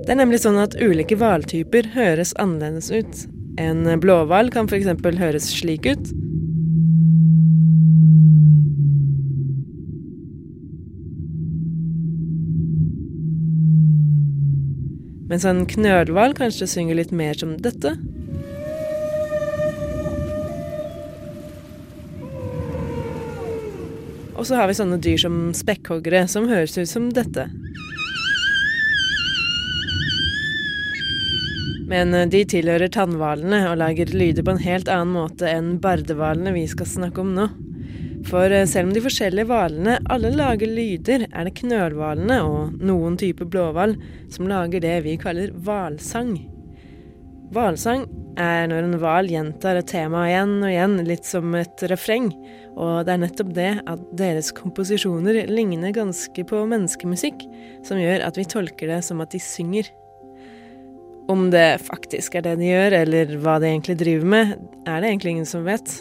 Det 0.05 0.15
er 0.15 0.23
nemlig 0.23 0.41
sånn 0.41 0.57
at 0.57 0.77
ulike 0.81 1.21
hvaltyper 1.21 1.93
høres 1.93 2.33
annerledes 2.41 2.89
ut, 2.89 3.27
en 3.59 3.99
blåhval 3.99 4.51
kan 4.53 4.69
f.eks. 4.69 4.87
høres 5.19 5.49
slik 5.51 5.87
ut. 5.89 6.11
Mens 15.29 15.45
en 15.45 15.65
knølhval 15.69 16.33
kanskje 16.37 16.69
synger 16.71 16.97
litt 16.97 17.11
mer 17.13 17.35
som 17.37 17.53
dette. 17.61 17.93
Og 24.39 24.47
så 24.47 24.55
har 24.55 24.69
vi 24.71 24.77
sånne 24.79 24.97
dyr 25.03 25.19
som 25.19 25.49
spekkhoggere, 25.53 26.23
som 26.31 26.47
høres 26.47 26.79
ut 26.79 26.87
som 26.89 27.11
dette. 27.13 27.49
Men 31.89 32.13
eh, 32.13 32.27
de 32.29 32.43
tilhører 32.53 32.91
tannhvalene 32.93 33.63
og 33.71 33.79
lager 33.81 34.13
lyder 34.13 34.45
på 34.45 34.55
en 34.55 34.63
helt 34.63 34.91
annen 34.91 35.15
måte 35.17 35.49
enn 35.49 35.77
bardehvalene 35.83 36.53
vi 36.57 36.67
skal 36.69 36.89
snakke 36.89 37.23
om 37.23 37.33
nå. 37.37 37.49
For 38.29 38.51
eh, 38.51 38.67
selv 38.69 38.89
om 38.89 38.95
de 38.95 39.03
forskjellige 39.03 39.49
hvalene 39.49 39.97
alle 40.11 40.31
lager 40.35 40.69
lyder, 40.69 41.25
er 41.31 41.49
det 41.49 41.57
knølhvalene 41.61 42.39
og 42.45 42.79
noen 42.83 43.17
typer 43.19 43.49
blåhval 43.49 43.97
som 44.31 44.49
lager 44.51 44.83
det 44.83 44.97
vi 45.07 45.17
kaller 45.21 45.53
hvalsang. 45.65 46.35
Hvalsang 47.49 48.03
er 48.39 48.67
når 48.69 48.85
en 48.85 48.99
hval 49.01 49.29
gjentar 49.31 49.79
et 49.79 49.87
tema 49.89 50.27
igjen 50.29 50.59
og 50.61 50.69
igjen, 50.69 50.99
litt 51.07 51.25
som 51.25 51.55
et 51.57 51.81
refreng. 51.89 52.29
Og 52.77 53.07
det 53.07 53.15
er 53.15 53.23
nettopp 53.23 53.55
det 53.55 53.71
at 53.89 54.03
deres 54.19 54.51
komposisjoner 54.55 55.47
ligner 55.49 55.95
ganske 55.95 56.45
på 56.47 56.61
menneskemusikk, 56.69 57.41
som 57.87 57.99
gjør 57.99 58.27
at 58.27 58.37
vi 58.37 58.45
tolker 58.47 58.93
det 58.93 59.01
som 59.07 59.25
at 59.25 59.33
de 59.33 59.41
synger. 59.43 59.89
Om 61.29 61.49
det 61.53 61.81
faktisk 61.85 62.39
er 62.39 62.45
det 62.47 62.55
de 62.57 62.71
gjør, 62.71 62.95
eller 63.03 63.33
hva 63.43 63.59
de 63.61 63.69
egentlig 63.69 63.99
driver 63.99 64.31
med, 64.33 64.53
er 64.89 65.01
det 65.01 65.11
egentlig 65.11 65.35
ingen 65.35 65.49
som 65.49 65.67
vet. 65.67 65.99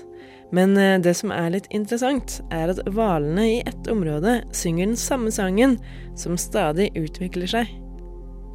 Men 0.57 0.73
eh, 0.81 0.97
det 1.05 1.13
som 1.19 1.33
er 1.35 1.51
litt 1.53 1.69
interessant, 1.75 2.39
er 2.55 2.73
at 2.73 2.81
hvalene 2.89 3.45
i 3.45 3.59
ett 3.69 3.91
område 3.93 4.39
synger 4.57 4.89
den 4.89 4.97
samme 4.97 5.33
sangen, 5.35 5.77
som 6.17 6.39
stadig 6.41 6.89
utvikler 6.97 7.51
seg. 7.51 7.75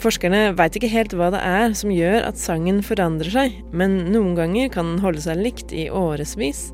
Forskerne 0.02 0.50
veit 0.58 0.76
ikke 0.76 0.90
helt 0.92 1.14
hva 1.16 1.30
det 1.32 1.40
er 1.46 1.76
som 1.78 1.94
gjør 1.94 2.26
at 2.28 2.42
sangen 2.42 2.82
forandrer 2.84 3.30
seg, 3.32 3.60
men 3.72 4.10
noen 4.12 4.34
ganger 4.36 4.72
kan 4.74 4.90
den 4.90 5.04
holde 5.04 5.22
seg 5.24 5.40
likt 5.40 5.72
i 5.72 5.86
årevis, 5.94 6.72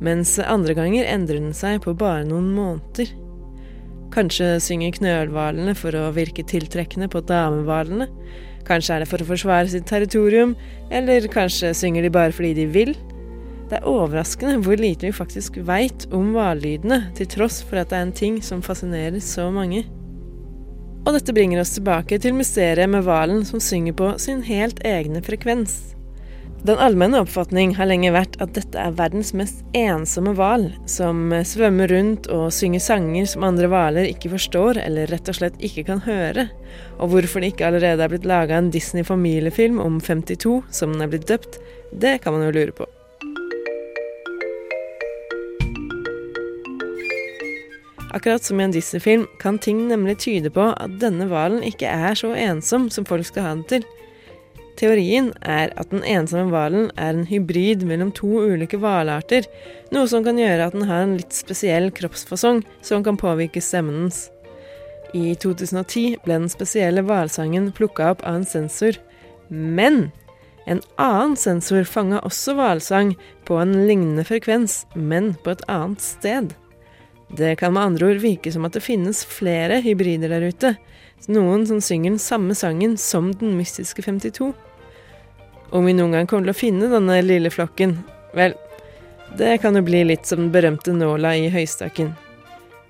mens 0.00 0.36
andre 0.40 0.76
ganger 0.78 1.10
endrer 1.10 1.42
den 1.42 1.56
seg 1.56 1.82
på 1.84 1.96
bare 1.98 2.22
noen 2.28 2.52
måneder. 2.54 3.10
Kanskje 4.14 4.54
synger 4.62 4.94
knølhvalene 4.96 5.74
for 5.78 5.94
å 5.94 6.08
virke 6.14 6.46
tiltrekkende 6.46 7.10
på 7.10 7.20
damehvalene. 7.28 8.08
Kanskje 8.68 8.96
er 8.96 9.04
det 9.04 9.10
for 9.10 9.22
å 9.22 9.28
forsvare 9.28 9.70
sitt 9.72 9.86
territorium, 9.88 10.56
eller 10.90 11.28
kanskje 11.32 11.72
synger 11.76 12.06
de 12.06 12.12
bare 12.14 12.34
fordi 12.34 12.52
de 12.60 12.66
vil. 12.70 12.92
Det 13.70 13.78
er 13.78 13.86
overraskende 13.86 14.58
hvor 14.64 14.80
lite 14.80 15.06
vi 15.06 15.14
faktisk 15.14 15.60
veit 15.68 16.08
om 16.14 16.32
hvallydene, 16.34 17.04
til 17.18 17.28
tross 17.30 17.60
for 17.62 17.80
at 17.80 17.92
det 17.92 17.98
er 17.98 18.08
en 18.08 18.16
ting 18.24 18.40
som 18.42 18.64
fascinerer 18.66 19.22
så 19.22 19.46
mange. 19.54 19.84
Og 21.06 21.14
dette 21.16 21.32
bringer 21.34 21.62
oss 21.62 21.76
tilbake 21.76 22.18
til 22.20 22.34
mysteriet 22.36 22.90
med 22.90 23.06
hvalen 23.06 23.46
som 23.48 23.62
synger 23.62 23.96
på 23.96 24.10
sin 24.20 24.42
helt 24.46 24.82
egne 24.86 25.22
frekvens. 25.24 25.99
Den 26.60 26.76
allmenne 26.76 27.22
oppfatning 27.24 27.70
har 27.78 27.88
lenge 27.88 28.10
vært 28.12 28.34
at 28.44 28.52
dette 28.52 28.76
er 28.76 28.92
verdens 28.92 29.30
mest 29.32 29.62
ensomme 29.72 30.34
hval, 30.36 30.66
som 30.84 31.32
svømmer 31.48 31.88
rundt 31.88 32.26
og 32.28 32.50
synger 32.52 32.82
sanger 32.84 33.30
som 33.30 33.46
andre 33.48 33.70
hvaler 33.72 34.08
ikke 34.10 34.34
forstår 34.34 34.82
eller 34.82 35.08
rett 35.08 35.30
og 35.32 35.38
slett 35.38 35.56
ikke 35.64 35.86
kan 35.88 36.02
høre. 36.04 36.50
Og 37.00 37.14
hvorfor 37.14 37.40
det 37.40 37.54
ikke 37.54 37.70
allerede 37.70 38.04
er 38.04 38.12
blitt 38.12 38.28
laga 38.28 38.58
en 38.60 38.68
Disney-familiefilm 38.74 39.80
om 39.80 39.96
52, 40.04 40.58
som 40.68 40.92
den 40.92 41.06
er 41.06 41.08
blitt 41.14 41.30
døpt, 41.32 41.56
det 41.96 42.18
kan 42.20 42.36
man 42.36 42.44
jo 42.44 42.52
lure 42.58 42.76
på. 42.76 42.88
Akkurat 48.12 48.44
som 48.44 48.60
i 48.60 48.66
en 48.66 48.74
Disney-film 48.74 49.24
kan 49.40 49.56
ting 49.58 49.86
nemlig 49.88 50.18
tyde 50.26 50.52
på 50.52 50.68
at 50.74 51.00
denne 51.00 51.24
hvalen 51.30 51.64
ikke 51.64 51.88
er 51.88 52.20
så 52.20 52.34
ensom 52.36 52.90
som 52.92 53.08
folk 53.08 53.24
skal 53.30 53.48
ha 53.48 53.54
den 53.56 53.64
til. 53.70 53.88
Teorien 54.80 55.28
er 55.44 55.74
at 55.76 55.90
den 55.92 56.00
ensomme 56.08 56.48
hvalen 56.54 56.86
er 56.96 57.12
en 57.12 57.26
hybrid 57.28 57.82
mellom 57.84 58.14
to 58.16 58.46
ulike 58.48 58.78
hvalarter, 58.80 59.44
noe 59.92 60.08
som 60.08 60.24
kan 60.24 60.40
gjøre 60.40 60.70
at 60.70 60.76
den 60.76 60.86
har 60.88 61.04
en 61.04 61.18
litt 61.18 61.36
spesiell 61.36 61.90
kroppsfasong 61.92 62.62
som 62.80 63.04
kan 63.04 63.20
påvirke 63.20 63.60
stemmen 63.60 64.06
dens. 64.06 64.22
I 65.12 65.34
2010 65.42 66.22
ble 66.24 66.38
den 66.38 66.48
spesielle 66.48 67.04
hvalsangen 67.04 67.68
plukka 67.76 68.14
opp 68.14 68.24
av 68.24 68.38
en 68.38 68.48
sensor, 68.48 68.96
men 69.50 70.06
en 70.70 70.80
annen 71.02 71.36
sensor 71.36 71.84
fanga 71.84 72.22
også 72.24 72.54
hvalsang 72.56 73.12
på 73.44 73.58
en 73.60 73.74
lignende 73.84 74.24
frekvens, 74.24 74.86
men 74.94 75.34
på 75.44 75.52
et 75.52 75.66
annet 75.68 76.00
sted. 76.04 76.54
Det 77.36 77.58
kan 77.60 77.74
med 77.76 77.82
andre 77.82 78.14
ord 78.14 78.24
virke 78.24 78.52
som 78.54 78.64
at 78.64 78.78
det 78.78 78.86
finnes 78.86 79.26
flere 79.28 79.82
hybrider 79.84 80.32
der 80.32 80.48
ute. 80.48 80.72
Noen 81.28 81.66
som 81.68 81.84
synger 81.84 82.14
den 82.14 82.22
samme 82.22 82.56
sangen 82.56 82.96
som 82.98 83.28
den 83.36 83.58
mystiske 83.58 84.02
52. 84.06 84.54
Om 85.70 85.84
vi 85.86 85.92
noen 85.94 86.16
gang 86.16 86.26
kommer 86.26 86.48
til 86.48 86.54
å 86.54 86.58
finne 86.58 86.88
denne 86.90 87.20
lille 87.22 87.50
flokken, 87.54 87.92
vel, 88.34 88.56
det 89.38 89.60
kan 89.62 89.76
jo 89.78 89.84
bli 89.86 90.02
litt 90.08 90.26
som 90.26 90.42
den 90.42 90.54
berømte 90.54 90.90
nåla 90.90 91.36
i 91.38 91.46
høystakken. 91.54 92.10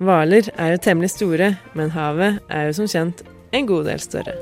Hvaler 0.00 0.48
er 0.56 0.72
jo 0.72 0.78
temmelig 0.80 1.10
store, 1.12 1.50
men 1.76 1.92
havet 1.92 2.38
er 2.48 2.70
jo 2.70 2.78
som 2.78 2.88
kjent 2.88 3.20
en 3.52 3.68
god 3.68 3.90
del 3.90 4.00
større. 4.00 4.32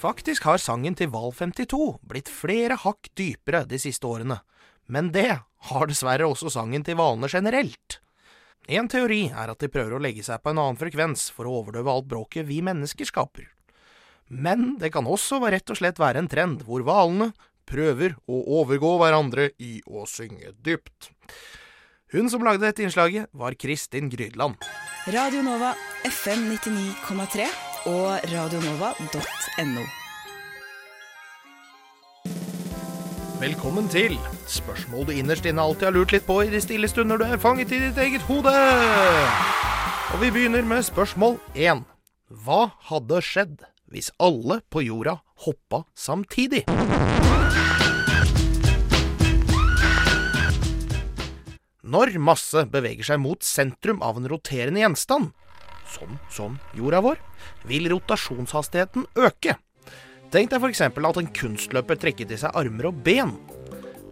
Faktisk 0.00 0.48
har 0.48 0.60
sangen 0.60 0.96
til 0.96 1.08
Hval 1.12 1.32
52 1.36 1.98
blitt 2.08 2.32
flere 2.32 2.76
hakk 2.80 3.12
dypere 3.16 3.62
de 3.68 3.80
siste 3.80 4.08
årene. 4.08 4.40
Men 4.88 5.12
det 5.12 5.30
har 5.68 5.88
dessverre 5.88 6.28
også 6.28 6.52
sangen 6.52 6.84
til 6.84 6.96
hvalene 6.96 7.28
generelt. 7.32 8.00
En 8.68 8.88
teori 8.88 9.26
er 9.28 9.50
at 9.52 9.60
de 9.60 9.68
prøver 9.68 9.96
å 9.96 10.00
legge 10.00 10.24
seg 10.24 10.40
på 10.40 10.52
en 10.52 10.60
annen 10.62 10.78
frekvens 10.80 11.26
for 11.34 11.48
å 11.48 11.58
overdøve 11.60 11.92
alt 11.92 12.06
bråket 12.08 12.46
vi 12.48 12.62
mennesker 12.64 13.08
skaper. 13.08 13.50
Men 14.32 14.78
det 14.80 14.90
kan 14.94 15.04
også 15.04 15.42
rett 15.52 15.68
og 15.68 15.78
slett 15.78 16.00
være 16.00 16.22
en 16.22 16.30
trend 16.32 16.64
hvor 16.64 16.84
hvalene 16.86 17.32
prøver 17.68 18.16
å 18.24 18.40
overgå 18.60 18.94
hverandre 19.00 19.50
i 19.60 19.78
å 19.84 20.06
synge 20.08 20.54
dypt. 20.64 21.10
Hun 22.14 22.30
som 22.30 22.44
lagde 22.46 22.64
dette 22.64 22.84
innslaget, 22.84 23.28
var 23.32 23.56
Kristin 23.58 24.08
Grydland. 24.12 24.56
Radio 25.10 25.42
Nova 25.44 25.74
FM 26.06 26.46
99,3 26.54 27.50
og 27.90 28.30
radionova.no. 28.32 30.03
Velkommen 33.34 33.88
til 33.90 34.12
spørsmål 34.46 35.08
du 35.08 35.10
innerst 35.10 35.46
inne 35.48 35.62
alltid 35.62 35.88
har 35.88 35.94
lurt 35.96 36.12
litt 36.14 36.22
på 36.22 36.36
i 36.44 36.50
de 36.52 36.60
stille 36.62 36.86
stunder 36.86 37.18
du 37.18 37.24
er 37.26 37.40
fanget 37.42 37.72
i 37.74 37.80
ditt 37.82 37.96
eget 37.98 38.22
hode. 38.28 38.52
Og 40.14 40.20
vi 40.22 40.28
begynner 40.30 40.62
med 40.62 40.84
spørsmål 40.86 41.40
én. 41.58 41.82
Hva 42.30 42.68
hadde 42.86 43.18
skjedd 43.26 43.64
hvis 43.90 44.12
alle 44.22 44.60
på 44.70 44.84
jorda 44.86 45.16
hoppa 45.42 45.82
samtidig? 45.98 46.62
Når 51.82 52.14
masse 52.22 52.64
beveger 52.70 53.10
seg 53.10 53.20
mot 53.20 53.42
sentrum 53.42 53.98
av 54.06 54.22
en 54.22 54.30
roterende 54.30 54.84
gjenstand, 54.84 55.34
sånn 55.90 56.22
som 56.30 56.58
jorda 56.78 57.02
vår, 57.02 57.18
vil 57.66 57.90
rotasjonshastigheten 57.90 59.10
øke. 59.18 59.58
Tenk 60.32 60.50
deg 60.50 60.62
f.eks. 60.62 60.82
at 60.84 61.20
en 61.20 61.32
kunstløper 61.36 61.98
trekker 62.00 62.28
til 62.30 62.40
seg 62.40 62.56
armer 62.56 62.90
og 62.90 63.02
ben. 63.06 63.36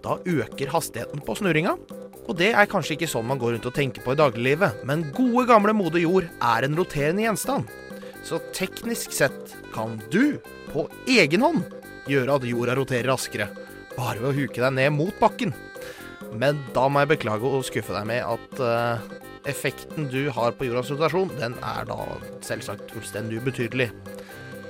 Da 0.02 0.18
øker 0.26 0.72
hastigheten 0.72 1.22
på 1.24 1.36
snurringa, 1.38 1.76
og 2.22 2.36
det 2.38 2.52
er 2.54 2.70
kanskje 2.70 2.96
ikke 2.96 3.10
sånn 3.10 3.26
man 3.26 3.40
går 3.40 3.56
rundt 3.56 3.68
og 3.70 3.74
tenker 3.76 4.04
på 4.04 4.14
i 4.14 4.18
dagliglivet, 4.18 4.82
men 4.86 5.08
gode, 5.14 5.46
gamle 5.50 5.74
moder 5.74 6.02
jord 6.02 6.28
er 6.38 6.66
en 6.66 6.78
roterende 6.78 7.24
gjenstand. 7.24 7.70
Så 8.22 8.38
teknisk 8.54 9.14
sett 9.14 9.56
kan 9.74 9.98
du, 10.12 10.38
på 10.70 10.86
egen 11.10 11.42
hånd, 11.42 11.64
gjøre 12.10 12.38
at 12.38 12.46
jorda 12.46 12.76
roterer 12.78 13.10
raskere, 13.10 13.48
bare 13.96 14.22
ved 14.22 14.30
å 14.30 14.36
huke 14.36 14.62
deg 14.62 14.76
ned 14.78 14.94
mot 14.94 15.18
bakken. 15.22 15.54
Men 16.32 16.62
da 16.76 16.86
må 16.88 17.02
jeg 17.02 17.12
beklage 17.16 17.50
å 17.50 17.64
skuffe 17.66 17.94
deg 17.94 18.06
med 18.08 18.22
at 18.24 18.62
uh, 18.62 19.02
effekten 19.50 20.06
du 20.12 20.30
har 20.32 20.54
på 20.56 20.68
jordas 20.68 20.92
rotasjon, 20.94 21.34
den 21.40 21.56
er 21.66 21.88
da 21.90 21.98
selvsagt 22.46 22.94
fullstendig 22.94 23.42
ubetydelig. 23.42 23.90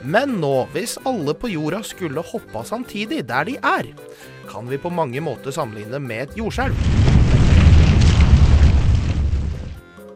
Men 0.03 0.41
nå, 0.43 0.67
hvis 0.75 0.97
alle 1.07 1.31
på 1.39 1.47
jorda 1.53 1.79
skulle 1.87 2.25
hoppa 2.27 2.65
samtidig 2.67 3.21
der 3.29 3.45
de 3.47 3.55
er, 3.63 3.87
kan 4.51 4.67
vi 4.69 4.79
på 4.83 4.91
mange 4.91 5.21
måter 5.23 5.55
sammenligne 5.55 5.99
med 6.03 6.23
et 6.25 6.37
jordskjelv. 6.41 6.75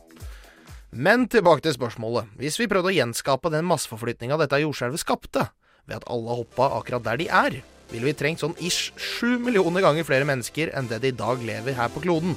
Men 0.90 1.26
tilbake 1.28 1.60
til 1.64 1.74
spørsmålet. 1.76 2.30
Hvis 2.40 2.56
vi 2.56 2.68
prøvde 2.70 2.88
å 2.88 2.96
gjenskape 2.96 3.50
den 3.52 3.66
masseforflytninga 3.68 4.38
dette 4.40 4.60
jordskjelvet 4.62 5.02
skapte, 5.02 5.44
ved 5.88 6.00
at 6.00 6.06
alle 6.08 6.36
hoppa 6.40 6.70
akkurat 6.78 7.04
der 7.04 7.20
de 7.20 7.26
er, 7.28 7.58
ville 7.92 8.08
vi 8.08 8.16
trengt 8.16 8.40
sånn 8.40 8.56
ish 8.60 8.92
sju 8.96 9.36
millioner 9.40 9.84
ganger 9.84 10.06
flere 10.08 10.28
mennesker 10.28 10.72
enn 10.76 10.88
det 10.88 11.00
det 11.04 11.12
i 11.12 11.18
dag 11.18 11.44
lever 11.44 11.76
her 11.76 11.92
på 11.92 12.02
kloden. 12.04 12.36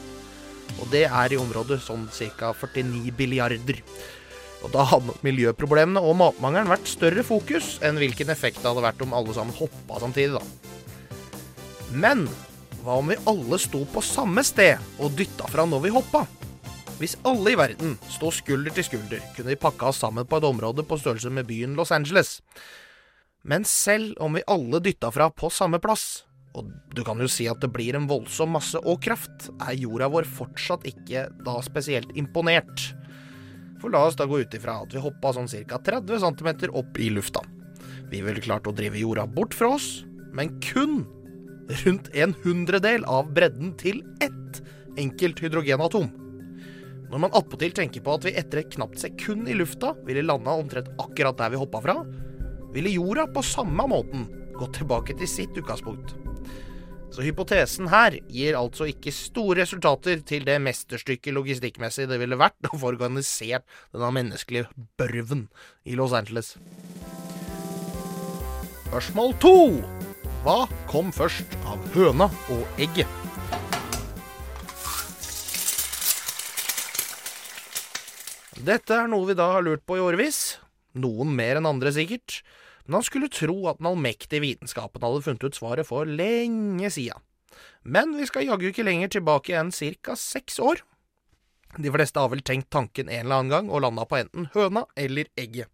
Og 0.79 0.91
det 0.91 1.05
er 1.07 1.31
i 1.31 1.39
området 1.39 1.81
sånn 1.83 2.07
ca. 2.11 2.51
49 2.55 3.11
billiarder. 3.15 3.81
Og 4.61 4.75
da 4.75 4.83
hadde 4.91 5.09
nok 5.09 5.23
miljøproblemene 5.25 6.03
og 6.03 6.19
matmangelen 6.19 6.69
vært 6.71 6.91
større 6.91 7.23
fokus 7.27 7.77
enn 7.83 7.99
hvilken 7.99 8.29
effekt 8.31 8.61
det 8.61 8.69
hadde 8.69 8.83
vært 8.83 9.01
om 9.03 9.15
alle 9.17 9.35
sammen 9.35 9.55
hoppa 9.57 10.03
samtidig, 10.03 10.37
da. 10.37 10.43
Men 11.91 12.27
hva 12.83 12.99
om 12.99 13.11
vi 13.11 13.19
alle 13.27 13.59
sto 13.61 13.83
på 13.89 14.03
samme 14.05 14.43
sted 14.47 14.79
og 15.01 15.15
dytta 15.17 15.49
fra 15.51 15.65
når 15.67 15.87
vi 15.87 15.95
hoppa? 15.95 16.23
Hvis 16.99 17.15
alle 17.27 17.53
i 17.53 17.57
verden 17.59 17.95
sto 18.11 18.31
skulder 18.33 18.73
til 18.75 18.85
skulder, 18.85 19.21
kunne 19.35 19.53
vi 19.53 19.59
pakka 19.59 19.89
oss 19.89 20.01
sammen 20.03 20.27
på 20.27 20.39
et 20.41 20.47
område 20.47 20.85
på 20.87 20.97
størrelse 20.99 21.31
med 21.33 21.47
byen 21.49 21.77
Los 21.77 21.93
Angeles. 21.95 22.39
Men 23.43 23.65
selv 23.65 24.13
om 24.21 24.35
vi 24.37 24.43
alle 24.51 24.81
dytta 24.83 25.09
fra 25.13 25.29
på 25.33 25.49
samme 25.53 25.79
plass, 25.81 26.23
og 26.57 26.67
du 26.93 27.01
kan 27.07 27.21
jo 27.21 27.29
si 27.31 27.47
at 27.49 27.61
det 27.63 27.71
blir 27.73 27.95
en 27.95 28.09
voldsom 28.09 28.51
masse 28.57 28.79
og 28.81 28.99
kraft, 29.05 29.47
er 29.63 29.79
jorda 29.79 30.09
vår 30.11 30.27
fortsatt 30.27 30.85
ikke 30.89 31.27
da 31.45 31.55
spesielt 31.65 32.11
imponert. 32.19 32.91
For 33.81 33.89
la 33.93 34.03
oss 34.05 34.19
da 34.19 34.27
gå 34.29 34.43
ut 34.43 34.53
ifra 34.53 34.81
at 34.83 34.93
vi 34.93 35.01
hoppa 35.01 35.33
sånn 35.33 35.49
ca. 35.49 35.79
30 35.81 36.21
cm 36.21 36.51
opp 36.69 36.99
i 37.01 37.09
lufta. 37.13 37.41
Vi 38.11 38.19
ville 38.21 38.43
klart 38.43 38.67
å 38.67 38.75
drive 38.75 38.99
jorda 38.99 39.25
bort 39.25 39.55
fra 39.57 39.73
oss, 39.77 40.03
men 40.35 40.53
kun 40.61 41.05
rundt 41.85 42.11
en 42.13 42.35
hundredel 42.43 43.05
av 43.09 43.31
bredden 43.33 43.71
til 43.79 44.03
ett 44.21 44.61
enkelt 44.99 45.39
hydrogenatom. 45.39 46.11
Når 47.11 47.19
man 47.19 47.33
attpåtil 47.35 47.73
tenker 47.75 48.03
på 48.05 48.13
at 48.15 48.23
vi 48.23 48.31
etter 48.39 48.61
et 48.61 48.71
knapt 48.71 49.01
sekund 49.01 49.49
i 49.51 49.55
lufta 49.57 49.91
ville 50.07 50.23
landa 50.23 50.53
omtrent 50.55 50.93
akkurat 51.01 51.35
der 51.41 51.51
vi 51.51 51.59
hoppa 51.59 51.81
fra, 51.83 51.97
ville 52.71 52.93
jorda 52.93 53.25
på 53.35 53.43
samme 53.43 53.83
måten 53.91 54.29
gått 54.55 54.77
tilbake 54.79 55.17
til 55.19 55.27
sitt 55.27 55.57
utgangspunkt. 55.59 56.15
Så 57.11 57.25
hypotesen 57.25 57.89
her 57.91 58.15
gir 58.31 58.55
altså 58.55 58.87
ikke 58.87 59.11
store 59.11 59.65
resultater 59.65 60.21
til 60.23 60.45
det 60.47 60.55
mesterstykket 60.63 61.35
logistikkmessig 61.35 62.07
det 62.07 62.21
ville 62.21 62.39
vært 62.39 62.71
å 62.71 62.79
få 62.79 62.93
organisert 62.93 63.67
denne 63.91 64.13
menneskelige 64.15 64.71
børven 64.95 65.49
i 65.83 65.99
Los 65.99 66.15
Angeles. 66.15 66.55
Spørsmål 68.87 69.35
to. 69.43 69.57
Hva 70.45 70.61
kom 70.87 71.11
først 71.15 71.59
av 71.67 71.83
høna 71.91 72.31
og 72.55 72.79
egget? 72.79 73.20
Dette 78.59 78.97
er 78.97 79.07
noe 79.07 79.29
vi 79.29 79.37
da 79.37 79.47
har 79.53 79.63
lurt 79.63 79.85
på 79.87 79.95
i 79.95 80.03
årevis. 80.03 80.59
Noen 80.99 81.31
mer 81.37 81.59
enn 81.59 81.69
andre, 81.69 81.93
sikkert. 81.95 82.41
Men 82.83 82.99
han 82.99 83.05
skulle 83.07 83.31
tro 83.31 83.55
at 83.71 83.79
den 83.79 83.87
allmektige 83.87 84.43
vitenskapen 84.43 85.03
hadde 85.05 85.23
funnet 85.23 85.45
ut 85.47 85.55
svaret 85.55 85.87
for 85.87 86.09
lenge 86.09 86.89
sia. 86.91 87.15
Men 87.83 88.17
vi 88.17 88.27
skal 88.27 88.49
jaggu 88.49 88.67
ikke 88.71 88.85
lenger 88.85 89.13
tilbake 89.15 89.55
enn 89.55 89.71
ca. 89.71 90.15
seks 90.19 90.59
år. 90.59 90.83
De 91.79 91.91
fleste 91.93 92.19
har 92.19 92.27
vel 92.33 92.43
tenkt 92.43 92.69
tanken 92.73 93.07
en 93.07 93.25
eller 93.25 93.39
annen 93.39 93.53
gang 93.53 93.71
og 93.71 93.85
landa 93.85 94.03
på 94.03 94.19
enten 94.19 94.49
høna 94.55 94.83
eller 94.99 95.31
egget. 95.39 95.71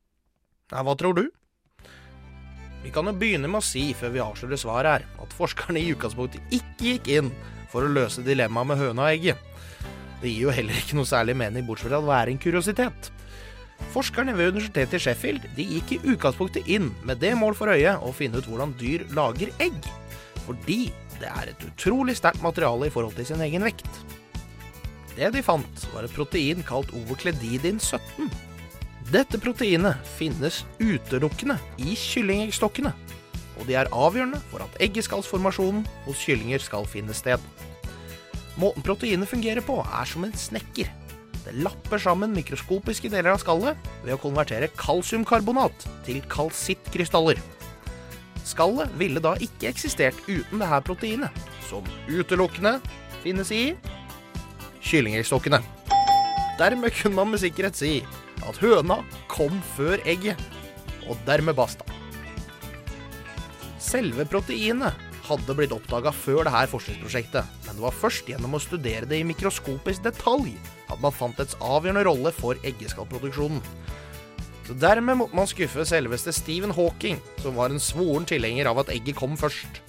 Nei, 0.71 0.83
hva 0.83 0.93
tror 0.99 1.17
du? 1.17 1.25
Vi 2.83 2.91
kan 2.93 3.09
jo 3.09 3.15
begynne 3.17 3.49
med 3.49 3.63
å 3.63 3.65
si, 3.65 3.89
før 3.97 4.13
vi 4.13 4.21
avslører 4.21 4.59
svaret 4.61 4.91
her, 4.91 5.05
at 5.23 5.33
forskerne 5.35 5.81
i 5.81 5.89
utgangspunktet 5.95 6.53
ikke 6.53 6.91
gikk 6.91 7.09
inn 7.17 7.31
for 7.71 7.83
å 7.83 7.91
løse 7.91 8.21
dilemmaet 8.23 8.69
med 8.69 8.79
høna 8.83 9.07
og 9.07 9.15
egget. 9.15 9.41
Det 10.21 10.31
gir 10.31 10.47
jo 10.47 10.53
heller 10.53 10.79
ikke 10.79 10.97
noe 10.97 11.09
særlig 11.09 11.37
mening, 11.37 11.65
bortsett 11.67 11.91
fra 11.91 12.01
at 12.01 12.07
det 12.07 12.17
er 12.17 12.31
en 12.31 12.41
kuriositet. 12.41 13.09
Forskerne 13.93 14.33
ved 14.37 14.55
universitetet 14.55 14.97
i 14.97 15.03
Sheffield 15.05 15.43
de 15.57 15.65
gikk 15.75 15.93
i 15.93 15.99
utgangspunktet 16.13 16.69
inn 16.73 16.89
med 17.05 17.21
det 17.21 17.35
mål 17.37 17.55
for 17.57 17.69
øye 17.69 17.93
å 18.01 18.13
finne 18.15 18.41
ut 18.41 18.49
hvordan 18.49 18.73
dyr 18.79 19.05
lager 19.13 19.53
egg, 19.63 19.77
fordi 20.47 20.87
det 21.21 21.29
er 21.29 21.51
et 21.51 21.65
utrolig 21.65 22.17
sterkt 22.17 22.41
materiale 22.45 22.89
i 22.89 22.93
forhold 22.93 23.17
til 23.17 23.29
sin 23.29 23.43
egen 23.45 23.65
vekt. 23.65 23.89
Det 25.17 25.31
de 25.33 25.41
fant, 25.45 25.85
var 25.93 26.05
et 26.05 26.13
protein 26.13 26.61
kalt 26.65 26.91
ovokledidin 26.93 27.79
17. 27.81 28.29
Dette 29.13 29.39
proteinet 29.41 30.09
finnes 30.17 30.63
utelukkende 30.81 31.55
i 31.81 31.95
kyllingeggstokkene, 31.97 32.91
og 33.57 33.69
de 33.69 33.77
er 33.79 33.89
avgjørende 33.95 34.41
for 34.51 34.65
at 34.65 34.77
eggeskallsformasjonen 34.83 35.85
hos 36.05 36.21
kyllinger 36.25 36.61
skal 36.61 36.85
finne 36.89 37.15
sted. 37.17 37.41
Måten 38.57 38.81
proteinet 38.85 39.29
fungerer 39.29 39.61
på, 39.61 39.77
er 39.85 40.09
som 40.09 40.25
en 40.25 40.33
snekker. 40.33 40.89
Det 41.45 41.53
lapper 41.61 42.01
sammen 42.01 42.33
mikroskopiske 42.35 43.11
deler 43.13 43.35
av 43.35 43.41
skallet 43.43 43.77
ved 44.03 44.15
å 44.15 44.19
konvertere 44.19 44.71
kalsiumkarbonat 44.79 45.85
til 46.07 46.19
kalsittkrystaller. 46.31 47.39
Skallet 48.47 48.91
ville 48.99 49.21
da 49.23 49.35
ikke 49.43 49.69
eksistert 49.69 50.17
uten 50.27 50.63
dette 50.63 50.81
proteinet, 50.87 51.41
som 51.69 51.85
utelukkende 52.09 52.77
finnes 53.23 53.51
i 53.53 53.63
kyllingeggstokkene. 54.83 55.61
Dermed 56.57 56.95
kunne 56.97 57.19
man 57.19 57.31
med 57.31 57.43
sikkerhet 57.43 57.77
si 57.77 57.93
at 58.47 58.57
høna 58.63 59.03
kom 59.29 59.61
før 59.75 60.01
egget, 60.09 60.39
og 61.07 61.19
dermed 61.27 61.55
basta. 61.55 61.85
Selve 63.79 64.25
proteinet 64.27 65.06
hadde 65.27 65.55
blitt 65.57 65.73
oppdaga 65.75 66.11
før 66.15 66.47
det 66.47 66.53
her 66.53 66.69
forskningsprosjektet, 66.71 67.53
men 67.65 67.77
det 67.77 67.83
var 67.83 67.95
først 67.95 68.29
gjennom 68.31 68.55
å 68.57 68.61
studere 68.63 69.07
det 69.09 69.19
i 69.21 69.27
mikroskopisk 69.27 70.05
detalj 70.05 70.55
at 70.87 71.01
man 71.03 71.15
fant 71.15 71.37
dets 71.39 71.57
avgjørende 71.63 72.05
rolle 72.07 72.33
for 72.35 72.59
eggeskallproduksjonen. 72.67 73.61
Så 74.67 74.75
Dermed 74.75 75.15
måtte 75.19 75.37
man 75.37 75.47
skuffe 75.47 75.85
selveste 75.87 76.33
Stephen 76.35 76.73
Hawking, 76.75 77.21
som 77.39 77.55
var 77.55 77.71
en 77.71 77.79
svoren 77.79 78.27
tilhenger 78.27 78.67
av 78.67 78.81
at 78.83 78.91
egget 78.91 79.15
kom 79.19 79.37
først. 79.39 79.79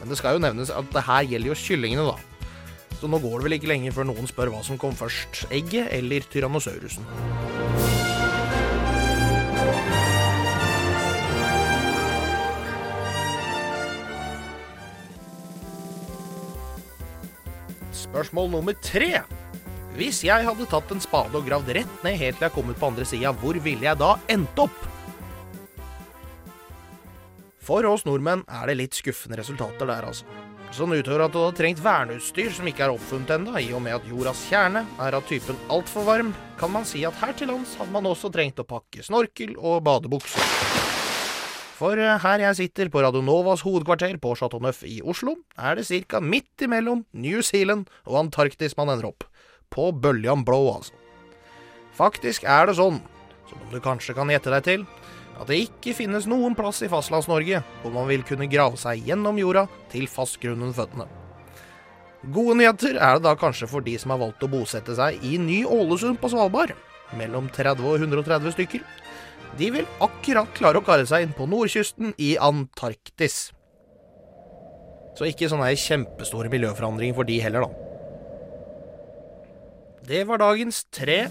Men 0.00 0.12
det 0.12 0.18
skal 0.20 0.36
jo 0.36 0.44
nevnes 0.44 0.72
at 0.72 0.92
det 0.92 1.06
her 1.06 1.28
gjelder 1.28 1.52
jo 1.52 1.60
kyllingene, 1.62 2.04
da. 2.10 2.60
Så 3.00 3.08
nå 3.08 3.20
går 3.22 3.38
det 3.38 3.46
vel 3.46 3.56
ikke 3.56 3.70
lenge 3.70 3.94
før 3.96 4.10
noen 4.10 4.28
spør 4.28 4.52
hva 4.52 4.60
som 4.66 4.80
kom 4.80 4.92
først, 4.96 5.46
egget 5.48 5.88
eller 5.96 6.26
tyrannosaurusen. 6.28 7.79
Spørsmål 18.20 18.50
nummer 18.52 18.74
tre. 18.84 19.22
Hvis 19.96 20.18
jeg 20.26 20.44
hadde 20.44 20.66
tatt 20.68 20.90
en 20.92 21.00
spade 21.00 21.32
og 21.38 21.46
gravd 21.46 21.70
rett 21.72 22.02
ned 22.04 22.18
helt 22.20 22.36
til 22.36 22.44
jeg 22.44 22.52
kom 22.52 22.68
ut 22.68 22.76
på 22.76 22.90
andre 22.90 23.06
sida, 23.08 23.32
hvor 23.32 23.56
ville 23.64 23.86
jeg 23.86 23.96
da 23.96 24.10
endt 24.28 24.60
opp? 24.60 24.76
For 27.64 27.88
oss 27.88 28.04
nordmenn 28.04 28.44
er 28.44 28.68
det 28.68 28.76
litt 28.76 29.00
skuffende 29.00 29.40
resultater 29.40 29.88
der, 29.88 30.04
altså. 30.10 30.28
Sånn 30.76 30.92
utover 30.92 31.24
at 31.24 31.32
du 31.32 31.40
hadde 31.40 31.56
trengt 31.62 31.80
verneutstyr 31.80 32.52
som 32.52 32.68
ikke 32.68 32.90
er 32.90 32.92
oppfunnet 32.92 33.32
ennå, 33.38 33.56
i 33.56 33.72
og 33.72 33.80
med 33.88 33.96
at 33.96 34.12
jordas 34.12 34.44
kjerne 34.52 34.84
er 35.00 35.16
av 35.16 35.24
typen 35.30 35.56
altfor 35.72 36.04
varm, 36.12 36.36
kan 36.60 36.76
man 36.76 36.84
si 36.84 37.06
at 37.08 37.16
her 37.24 37.32
til 37.32 37.54
lands 37.54 37.72
hadde 37.80 37.96
man 37.96 38.12
også 38.12 38.28
trengt 38.36 38.60
å 38.60 38.68
pakke 38.68 39.00
snorkel 39.06 39.56
og 39.56 39.80
badebukser. 39.88 40.99
For 41.80 41.96
eh, 41.96 42.18
her 42.20 42.42
jeg 42.42 42.58
sitter 42.58 42.90
på 42.92 43.00
Radionovas 43.00 43.62
hovedkvarter 43.64 44.18
på 44.20 44.34
Chateau 44.36 44.60
Neuf 44.60 44.82
i 44.84 44.98
Oslo, 45.00 45.38
er 45.56 45.78
det 45.78 45.86
ca. 45.88 46.20
midt 46.20 46.66
imellom 46.66 47.06
New 47.16 47.40
Zealand 47.40 47.88
og 48.04 48.18
Antarktis 48.20 48.76
man 48.76 48.92
ender 48.92 49.08
opp. 49.08 49.24
På 49.72 49.88
bøljan 49.88 50.44
blå, 50.44 50.60
altså. 50.74 50.92
Faktisk 51.96 52.44
er 52.44 52.68
det 52.68 52.76
sånn, 52.76 53.00
som 53.48 53.64
du 53.72 53.80
kanskje 53.80 54.14
kan 54.16 54.28
gjette 54.28 54.52
deg 54.52 54.66
til, 54.66 54.84
at 55.40 55.48
det 55.48 55.62
ikke 55.64 55.96
finnes 55.96 56.28
noen 56.28 56.52
plass 56.58 56.82
i 56.84 56.90
Fastlands-Norge 56.92 57.62
hvor 57.80 57.94
man 57.94 58.08
vil 58.10 58.26
kunne 58.28 58.50
grave 58.50 58.76
seg 58.80 59.00
gjennom 59.08 59.40
jorda 59.40 59.64
til 59.92 60.04
fastgrunnen 60.10 60.76
føttene. 60.76 61.08
Gode 62.28 62.58
nyheter 62.60 62.98
er 63.00 63.16
det 63.16 63.24
da 63.24 63.32
kanskje 63.40 63.70
for 63.70 63.80
de 63.80 63.96
som 63.96 64.12
har 64.12 64.20
valgt 64.20 64.44
å 64.44 64.52
bosette 64.52 64.92
seg 64.98 65.22
i 65.24 65.38
Ny-Ålesund 65.40 66.20
på 66.20 66.28
Svalbard, 66.28 66.74
mellom 67.16 67.48
30 67.48 67.88
og 67.88 68.04
130 68.04 68.52
stykker. 68.58 68.84
De 69.58 69.70
vil 69.74 69.86
akkurat 70.00 70.48
klare 70.56 70.80
å 70.80 70.84
kare 70.84 71.06
seg 71.08 71.26
inn 71.26 71.34
på 71.36 71.48
nordkysten 71.50 72.14
i 72.18 72.36
Antarktis. 72.40 73.50
Så 75.18 75.26
ikke 75.28 75.50
sånne 75.50 75.72
kjempestore 75.76 76.52
miljøforandringer 76.52 77.16
for 77.18 77.28
de 77.28 77.40
heller, 77.42 77.66
da. 77.66 77.70
Det 80.10 80.22
var 80.26 80.40
dagens 80.40 80.84
tre 80.94 81.26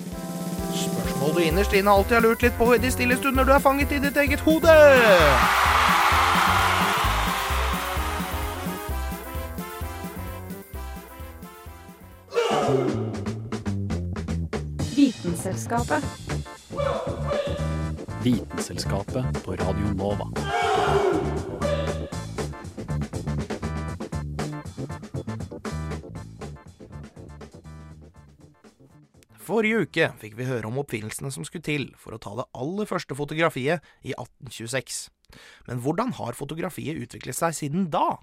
spørsmål 0.78 1.34
du 1.36 1.40
innerst 1.44 1.74
inne 1.74 1.92
alltid 1.92 2.14
har 2.20 2.22
lurt 2.24 2.44
litt 2.46 2.58
på 2.58 2.70
i 2.76 2.80
de 2.80 2.92
stille 2.92 3.18
stunder 3.18 3.44
du 3.44 3.52
er 3.52 3.60
fanget 3.60 3.92
i 3.92 4.00
ditt 4.04 4.18
eget 4.18 4.40
hode. 4.46 4.76
Vitenselskapet. 14.96 16.04
Vitenselskapet 18.24 19.44
på 19.46 19.52
Radio 19.56 19.94
Nova. 19.96 20.26
Forrige 29.40 29.86
uke 29.86 30.10
fikk 30.20 30.36
vi 30.36 30.50
høre 30.50 30.68
om 30.68 30.82
oppfinnelsene 30.84 31.32
som 31.32 31.48
skulle 31.48 31.64
til 31.64 31.88
for 31.96 32.18
å 32.18 32.20
ta 32.20 32.36
det 32.42 32.50
aller 32.60 32.90
første 32.92 33.16
fotografiet 33.16 33.80
i 34.04 34.12
1826. 34.12 35.08
Men 35.72 35.80
hvordan 35.80 36.12
har 36.20 36.36
fotografiet 36.36 37.00
utviklet 37.00 37.40
seg 37.40 37.56
siden 37.56 37.88
da? 37.94 38.18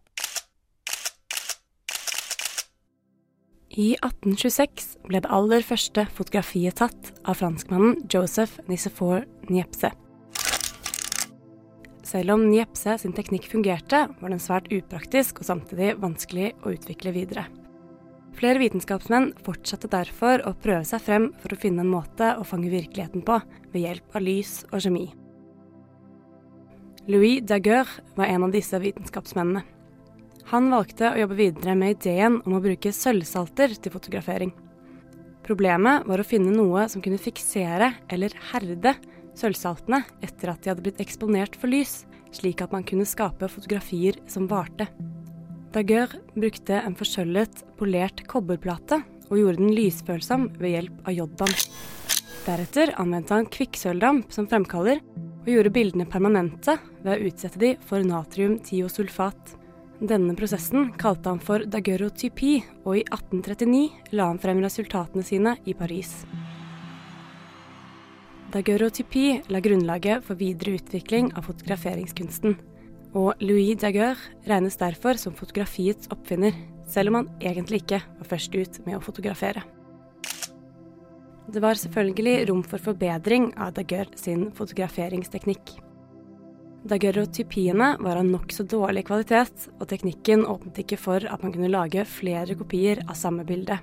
I 3.76 3.90
1826 4.00 4.94
ble 5.04 5.20
det 5.20 5.28
aller 5.28 5.60
første 5.60 6.06
fotografiet 6.16 6.78
tatt 6.80 7.10
av 7.28 7.36
franskmannen 7.36 7.98
Joseph 8.08 8.62
Nicephore 8.70 9.26
Niepce. 9.52 9.90
Selv 12.06 12.32
om 12.32 12.46
Niepce 12.48 12.94
sin 13.02 13.12
teknikk 13.12 13.50
fungerte, 13.52 14.06
var 14.08 14.32
den 14.32 14.40
svært 14.40 14.72
upraktisk 14.72 15.42
og 15.42 15.50
samtidig 15.50 15.90
vanskelig 16.00 16.54
å 16.64 16.72
utvikle 16.72 17.12
videre. 17.18 17.44
Flere 18.40 18.64
vitenskapsmenn 18.64 19.34
fortsatte 19.44 19.92
derfor 19.92 20.40
å 20.48 20.56
prøve 20.56 20.88
seg 20.88 21.04
frem 21.04 21.28
for 21.42 21.52
å 21.52 21.60
finne 21.60 21.84
en 21.84 21.92
måte 21.92 22.32
å 22.32 22.48
fange 22.48 22.72
virkeligheten 22.72 23.28
på 23.28 23.42
ved 23.74 23.80
hjelp 23.82 24.16
av 24.16 24.24
lys 24.24 24.62
og 24.70 24.80
kjemi. 24.86 25.10
Louis 27.12 27.44
Daguerre 27.44 28.08
var 28.16 28.32
en 28.32 28.48
av 28.48 28.56
disse 28.56 28.80
vitenskapsmennene. 28.80 29.75
Han 30.52 30.68
valgte 30.70 31.08
å 31.10 31.18
jobbe 31.18 31.40
videre 31.40 31.74
med 31.74 31.96
ideen 31.96 32.38
om 32.46 32.54
å 32.54 32.62
bruke 32.62 32.92
sølvsalter 32.94 33.72
til 33.82 33.90
fotografering. 33.90 34.52
Problemet 35.46 36.06
var 36.06 36.22
å 36.22 36.26
finne 36.26 36.52
noe 36.54 36.84
som 36.90 37.02
kunne 37.02 37.18
fiksere 37.18 37.92
eller 38.10 38.34
herde 38.52 38.94
sølvsaltene 39.38 40.04
etter 40.22 40.52
at 40.52 40.62
de 40.62 40.70
hadde 40.70 40.84
blitt 40.86 41.02
eksponert 41.02 41.58
for 41.58 41.70
lys, 41.70 42.04
slik 42.34 42.62
at 42.62 42.72
man 42.74 42.86
kunne 42.86 43.08
skape 43.08 43.50
fotografier 43.50 44.20
som 44.30 44.46
varte. 44.50 44.86
Daguerre 45.74 46.22
brukte 46.38 46.78
en 46.78 46.94
forsølvet, 46.96 47.64
polert 47.76 48.22
kobberplate 48.30 49.02
og 49.26 49.36
gjorde 49.40 49.60
den 49.60 49.74
lysfølsom 49.74 50.48
ved 50.60 50.76
hjelp 50.76 51.10
av 51.10 51.18
joddamp. 51.18 51.66
Deretter 52.46 52.94
anvendte 53.02 53.34
han 53.34 53.50
kvikksølvdamp 53.50 54.30
som 54.34 54.46
fremkaller, 54.46 55.02
og 55.42 55.50
gjorde 55.50 55.74
bildene 55.74 56.06
permanente 56.10 56.78
ved 57.02 57.12
å 57.12 57.28
utsette 57.28 57.58
de 57.62 57.74
for 57.86 58.06
natriumtiosulfat. 58.06 59.56
Denne 59.96 60.34
prosessen 60.36 60.90
kalte 61.00 61.30
han 61.32 61.38
for 61.40 61.64
daguerreotypi, 61.72 62.58
og 62.84 62.98
i 62.98 63.04
1839 63.06 64.12
la 64.18 64.26
han 64.28 64.40
frem 64.42 64.60
resultatene 64.60 65.24
sine 65.24 65.54
i 65.64 65.72
Paris. 65.78 66.18
Daguerreotypi 68.52 69.24
la 69.48 69.62
grunnlaget 69.64 70.26
for 70.26 70.36
videre 70.36 70.76
utvikling 70.76 71.30
av 71.32 71.48
fotograferingskunsten. 71.48 72.58
Og 73.16 73.40
Louis 73.40 73.80
Daguerre 73.80 74.36
regnes 74.44 74.76
derfor 74.76 75.16
som 75.16 75.34
fotografiets 75.34 76.12
oppfinner, 76.12 76.52
selv 76.86 77.10
om 77.10 77.22
han 77.22 77.32
egentlig 77.40 77.80
ikke 77.86 78.02
var 78.04 78.30
først 78.34 78.52
ut 78.52 78.78
med 78.84 78.98
å 78.98 79.02
fotografere. 79.02 79.64
Det 81.48 81.62
var 81.62 81.80
selvfølgelig 81.80 82.50
rom 82.50 82.62
for 82.66 82.82
forbedring 82.82 83.48
av 83.56 83.72
Daguerre 83.78 84.20
sin 84.20 84.50
fotograferingsteknikk. 84.52 85.85
Daguerreotypiene 86.84 87.96
var 88.00 88.20
av 88.20 88.26
nokså 88.28 88.66
dårlig 88.68 89.06
kvalitet, 89.08 89.68
og 89.80 89.88
teknikken 89.90 90.44
åpnet 90.46 90.82
ikke 90.82 90.98
for 91.00 91.24
at 91.24 91.42
man 91.42 91.54
kunne 91.54 91.72
lage 91.72 92.04
flere 92.06 92.54
kopier 92.58 93.00
av 93.06 93.16
samme 93.18 93.46
bilde. 93.48 93.78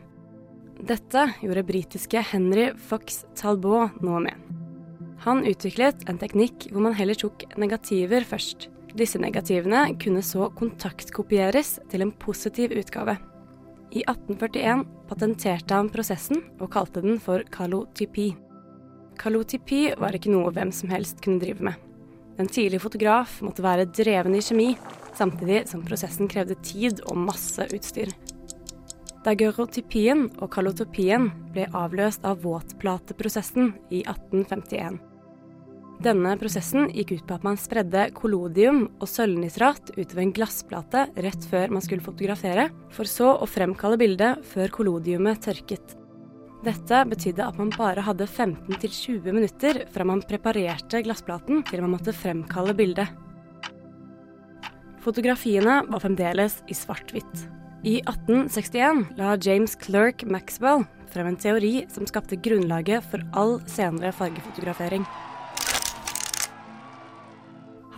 Dette 0.83 1.25
gjorde 1.41 1.65
britiske 1.67 2.21
Henry 2.31 2.69
Fox 2.89 3.23
Talbot 3.39 4.01
noe 4.03 4.21
med. 4.25 4.37
Han 5.23 5.45
utviklet 5.47 6.03
en 6.11 6.19
teknikk 6.19 6.67
hvor 6.71 6.83
man 6.83 6.95
heller 6.97 7.15
tok 7.15 7.45
negativer 7.59 8.25
først. 8.27 8.67
Disse 8.93 9.17
negativene 9.21 9.85
kunne 10.01 10.21
så 10.25 10.49
kontaktkopieres 10.57 11.77
til 11.89 12.03
en 12.05 12.11
positiv 12.11 12.75
utgave. 12.77 13.15
I 13.93 14.03
1841 14.09 14.83
patenterte 15.09 15.77
han 15.77 15.89
prosessen 15.93 16.41
og 16.59 16.71
kalte 16.73 17.01
den 17.05 17.19
for 17.21 17.45
kalotypi. 17.53 18.31
Kalotypi 19.21 19.85
var 20.01 20.17
ikke 20.17 20.33
noe 20.33 20.51
hvem 20.53 20.73
som 20.73 20.91
helst 20.93 21.21
kunne 21.23 21.41
drive 21.41 21.63
med. 21.69 21.77
En 22.41 22.49
tidlig 22.49 22.81
fotograf 22.81 23.39
måtte 23.45 23.63
være 23.65 23.85
dreven 23.93 24.35
i 24.35 24.41
kjemi, 24.41 24.69
samtidig 25.13 25.63
som 25.69 25.83
prosessen 25.85 26.29
krevde 26.31 26.57
tid 26.65 27.03
og 27.05 27.19
masse 27.29 27.67
utstyr. 27.75 28.09
Daguerreotypien 29.23 30.25
og 30.41 30.49
kalotopien 30.51 31.29
ble 31.53 31.69
avløst 31.77 32.25
av 32.27 32.41
våtplateprosessen 32.43 33.71
i 33.93 34.01
1851. 34.03 34.99
Denne 36.03 36.33
prosessen 36.35 36.89
gikk 36.91 37.13
ut 37.13 37.25
på 37.29 37.37
at 37.37 37.45
man 37.45 37.59
spredde 37.59 38.09
kolodium 38.17 38.87
og 38.97 39.07
sølvnitrat 39.07 39.93
utover 39.93 40.23
en 40.25 40.33
glassplate 40.35 41.05
rett 41.23 41.47
før 41.47 41.71
man 41.71 41.85
skulle 41.85 42.03
fotografere, 42.03 42.67
for 42.91 43.07
så 43.07 43.37
å 43.37 43.47
fremkalle 43.47 43.99
bildet 44.01 44.43
før 44.51 44.73
kolodiumet 44.73 45.45
tørket. 45.45 45.95
Dette 46.63 47.01
betydde 47.11 47.43
at 47.43 47.57
man 47.59 47.73
bare 47.75 48.05
hadde 48.05 48.23
15-20 48.23 49.25
minutter 49.35 49.81
fra 49.91 50.05
man 50.07 50.21
preparerte 50.23 51.01
glassplaten 51.03 51.59
til 51.67 51.83
man 51.83 51.91
måtte 51.97 52.15
fremkalle 52.15 52.75
bildet. 52.77 53.11
Fotografiene 55.03 55.81
var 55.89 55.99
fremdeles 55.99 56.61
i 56.71 56.77
svart-hvitt. 56.77 57.43
I 57.83 57.97
1861 58.07 59.03
la 59.19 59.35
James 59.35 59.75
Clerk 59.75 60.23
Maxwell 60.23 60.85
frem 61.11 61.33
en 61.33 61.37
teori 61.37 61.73
som 61.91 62.07
skapte 62.07 62.39
grunnlaget 62.39 63.03
for 63.11 63.27
all 63.35 63.57
senere 63.67 64.15
fargefotografering. 64.15 65.03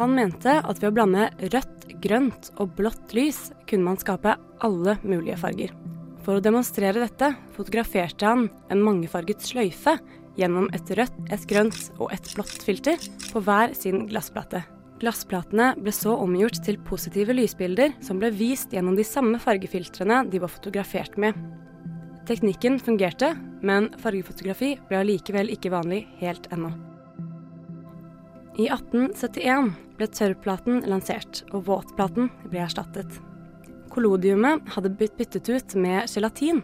Han 0.02 0.18
mente 0.18 0.58
at 0.58 0.82
ved 0.82 0.90
å 0.90 0.96
blande 0.98 1.30
rødt, 1.54 1.86
grønt 2.02 2.50
og 2.58 2.74
blått 2.82 3.14
lys 3.14 3.52
kunne 3.70 3.92
man 3.94 4.02
skape 4.02 4.34
alle 4.66 4.98
mulige 5.06 5.38
farger. 5.40 5.85
For 6.26 6.40
å 6.40 6.44
demonstrere 6.44 7.04
dette 7.04 7.36
fotograferte 7.54 8.26
han 8.26 8.48
en 8.74 8.82
mangefarget 8.82 9.44
sløyfe 9.46 10.00
gjennom 10.40 10.72
et 10.76 10.90
rødt, 10.98 11.20
et 11.32 11.44
grønt 11.48 11.92
og 12.00 12.10
et 12.16 12.32
blått 12.34 12.66
filter 12.66 12.98
på 13.30 13.44
hver 13.46 13.76
sin 13.78 14.08
glassplate. 14.10 14.64
Glassplatene 15.02 15.74
ble 15.78 15.92
så 15.94 16.16
omgjort 16.24 16.62
til 16.66 16.80
positive 16.88 17.36
lysbilder 17.36 17.94
som 18.04 18.18
ble 18.22 18.32
vist 18.34 18.74
gjennom 18.74 18.96
de 18.98 19.06
samme 19.06 19.40
fargefiltrene 19.44 20.24
de 20.32 20.42
var 20.42 20.52
fotografert 20.54 21.20
med. 21.22 21.38
Teknikken 22.26 22.80
fungerte, 22.82 23.36
men 23.62 23.92
fargefotografi 24.02 24.74
ble 24.90 25.04
allikevel 25.04 25.52
ikke 25.54 25.74
vanlig 25.76 26.06
helt 26.24 26.50
ennå. 26.56 26.72
I 28.56 28.70
1871 28.72 29.74
ble 30.00 30.10
tørrplaten 30.10 30.86
lansert, 30.90 31.44
og 31.52 31.68
våtplaten 31.68 32.32
ble 32.48 32.64
erstattet. 32.64 33.20
Kollodiumet 33.96 34.74
hadde 34.76 34.92
blitt 34.92 35.16
byttet 35.16 35.50
ut 35.50 35.76
med 35.80 36.10
gelatin, 36.12 36.60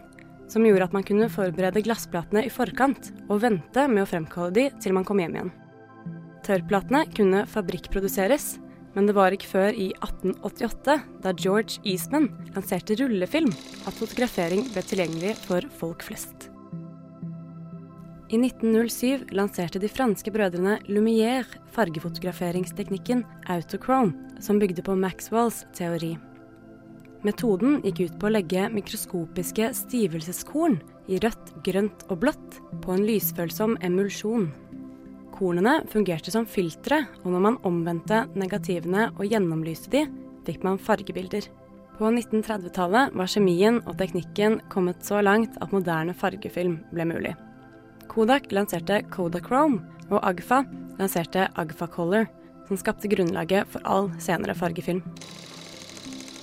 som 0.52 0.66
gjorde 0.66 0.84
at 0.84 0.92
man 0.92 1.04
kunne 1.06 1.30
forberede 1.32 1.80
glassplatene 1.86 2.42
i 2.44 2.52
forkant 2.52 3.08
og 3.30 3.40
vente 3.46 3.86
med 3.88 4.04
å 4.04 4.08
fremkalle 4.10 4.52
de 4.52 4.66
til 4.84 4.92
man 4.92 5.06
kom 5.08 5.22
hjem 5.22 5.38
igjen. 5.38 5.52
Tørrplatene 6.44 7.06
kunne 7.16 7.46
fabrikkproduseres, 7.48 8.58
men 8.92 9.08
det 9.08 9.14
var 9.16 9.32
ikke 9.32 9.48
før 9.48 9.72
i 9.72 9.86
1888, 10.02 10.96
da 11.24 11.32
George 11.38 11.80
Eastman 11.88 12.28
lanserte 12.52 12.98
rullefilm, 13.00 13.48
at 13.88 13.96
fotografering 13.96 14.66
ble 14.74 14.82
tilgjengelig 14.84 15.38
for 15.46 15.64
folk 15.78 16.04
flest. 16.04 16.50
I 18.32 18.40
1907 18.40 19.32
lanserte 19.36 19.80
de 19.80 19.88
franske 19.92 20.32
brødrene 20.32 20.78
Lumière 20.88 21.48
fargefotograferingsteknikken 21.72 23.24
autochrome, 23.52 24.12
som 24.40 24.60
bygde 24.60 24.84
på 24.84 24.96
Maxwells 25.00 25.62
teori. 25.76 26.14
Metoden 27.22 27.78
gikk 27.86 28.00
ut 28.02 28.14
på 28.18 28.26
å 28.26 28.32
legge 28.34 28.64
mikroskopiske 28.74 29.68
stivelseskorn 29.78 30.80
i 31.06 31.20
rødt, 31.22 31.52
grønt 31.62 32.02
og 32.10 32.18
blått 32.24 32.56
på 32.82 32.96
en 32.96 33.04
lysfølsom 33.06 33.76
emulsjon. 33.86 34.48
Kornene 35.32 35.78
fungerte 35.90 36.34
som 36.34 36.48
filtre, 36.50 37.04
og 37.22 37.30
når 37.30 37.44
man 37.46 37.58
omvendte 37.68 38.24
negativene 38.34 39.12
og 39.14 39.30
gjennomlyste 39.30 39.92
de, 39.94 40.02
fikk 40.46 40.66
man 40.66 40.80
fargebilder. 40.82 41.46
På 41.98 42.10
1930-tallet 42.10 43.14
var 43.14 43.30
kjemien 43.30 43.78
og 43.86 43.94
teknikken 44.00 44.58
kommet 44.72 45.06
så 45.06 45.20
langt 45.22 45.54
at 45.62 45.74
moderne 45.74 46.16
fargefilm 46.18 46.80
ble 46.90 47.06
mulig. 47.06 47.36
Kodak 48.10 48.50
lanserte 48.50 48.98
Kodachrome, 49.14 49.78
og 50.10 50.18
Agfa 50.26 50.64
lanserte 50.98 51.46
Agfa 51.56 51.86
Color, 51.86 52.26
som 52.66 52.80
skapte 52.80 53.08
grunnlaget 53.12 53.70
for 53.70 53.84
all 53.86 54.10
senere 54.20 54.56
fargefilm. 54.58 55.04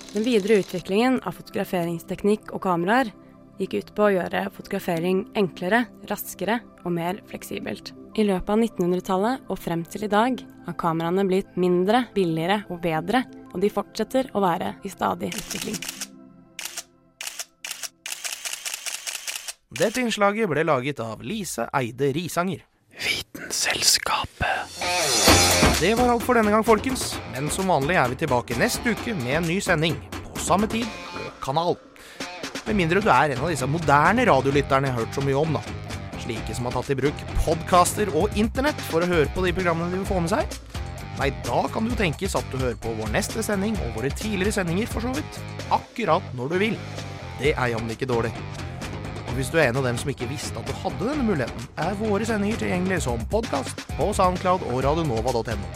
Den 0.10 0.24
videre 0.26 0.56
utviklingen 0.64 1.20
av 1.22 1.36
fotograferingsteknikk 1.38 2.50
og 2.56 2.64
kameraer 2.64 3.12
gikk 3.60 3.76
ut 3.78 3.90
på 3.94 4.08
å 4.08 4.14
gjøre 4.16 4.48
fotografering 4.56 5.20
enklere, 5.38 5.84
raskere 6.10 6.56
og 6.82 6.96
mer 6.96 7.20
fleksibelt. 7.30 7.92
I 8.18 8.26
løpet 8.26 8.50
av 8.50 8.58
1900-tallet 8.58 9.52
og 9.54 9.60
frem 9.62 9.84
til 9.86 10.08
i 10.08 10.10
dag 10.10 10.42
har 10.66 10.78
kameraene 10.82 11.28
blitt 11.30 11.54
mindre, 11.62 12.08
billigere 12.16 12.64
og 12.74 12.82
bedre, 12.82 13.22
og 13.54 13.62
de 13.62 13.70
fortsetter 13.70 14.32
å 14.34 14.42
være 14.42 14.80
i 14.82 14.90
stadig 14.90 15.30
utvikling. 15.30 15.78
Dette 19.80 20.02
innslaget 20.02 20.50
ble 20.50 20.66
laget 20.66 21.06
av 21.06 21.22
Lise 21.22 21.70
Eide 21.70 22.10
Risanger. 22.18 22.66
Vitenselskapet. 22.98 25.29
Det 25.80 25.94
var 25.96 26.10
alt 26.12 26.24
for 26.28 26.36
denne 26.36 26.52
gang, 26.52 26.64
folkens. 26.68 27.14
Men 27.32 27.48
som 27.54 27.70
vanlig 27.72 27.96
er 27.96 28.10
vi 28.12 28.18
tilbake 28.20 28.58
neste 28.60 28.92
uke 28.92 29.14
med 29.22 29.38
en 29.38 29.48
ny 29.48 29.60
sending. 29.64 29.96
På 30.28 30.42
samme 30.44 30.68
tid 30.72 30.88
og 31.20 31.30
kanal. 31.44 31.78
Med 32.66 32.76
mindre 32.78 33.02
du 33.02 33.08
er 33.10 33.34
en 33.34 33.44
av 33.46 33.52
disse 33.52 33.68
moderne 33.70 34.26
radiolytterne 34.28 34.90
jeg 34.90 34.98
har 34.98 35.06
hørt 35.06 35.16
så 35.16 35.24
mye 35.24 35.40
om, 35.40 35.56
da. 35.56 35.64
Slike 36.20 36.56
som 36.58 36.68
har 36.68 36.76
tatt 36.76 36.92
i 36.92 37.00
bruk 37.00 37.24
podkaster 37.46 38.12
og 38.12 38.36
internett 38.38 38.84
for 38.90 39.02
å 39.02 39.10
høre 39.10 39.32
på 39.34 39.46
de 39.48 39.56
programmene 39.56 39.94
de 39.94 40.02
vil 40.02 40.10
få 40.10 40.20
med 40.22 40.34
seg. 40.36 40.60
Nei, 41.20 41.32
da 41.48 41.66
kan 41.72 41.88
det 41.88 41.96
jo 41.96 42.04
tenkes 42.04 42.38
at 42.40 42.52
du 42.52 42.60
hører 42.62 42.78
på 42.80 42.94
vår 43.00 43.12
neste 43.16 43.44
sending 43.44 43.76
og 43.84 43.98
våre 43.98 44.12
tidligere 44.14 44.60
sendinger, 44.60 44.88
for 44.92 45.04
så 45.04 45.16
vidt. 45.16 45.44
Akkurat 45.76 46.34
når 46.38 46.54
du 46.54 46.60
vil. 46.68 46.82
Det 47.40 47.56
er 47.56 47.72
jammen 47.74 47.96
ikke 47.96 48.08
dårlig. 48.08 48.36
Hvis 49.40 49.54
du 49.54 49.56
er 49.56 49.70
en 49.70 49.78
av 49.80 49.86
dem 49.88 49.96
som 49.96 50.10
ikke 50.12 50.28
visste 50.28 50.60
at 50.60 50.68
du 50.68 50.74
hadde 50.82 51.06
denne 51.08 51.24
muligheten, 51.24 51.68
er 51.80 51.94
våre 51.96 52.26
sendinger 52.28 52.60
tilgjengelig 52.60 52.98
som 53.06 53.22
podkast 53.32 53.86
på 53.96 54.10
Soundcloud 54.18 54.66
og 54.68 54.82
radionova.no. 54.84 55.70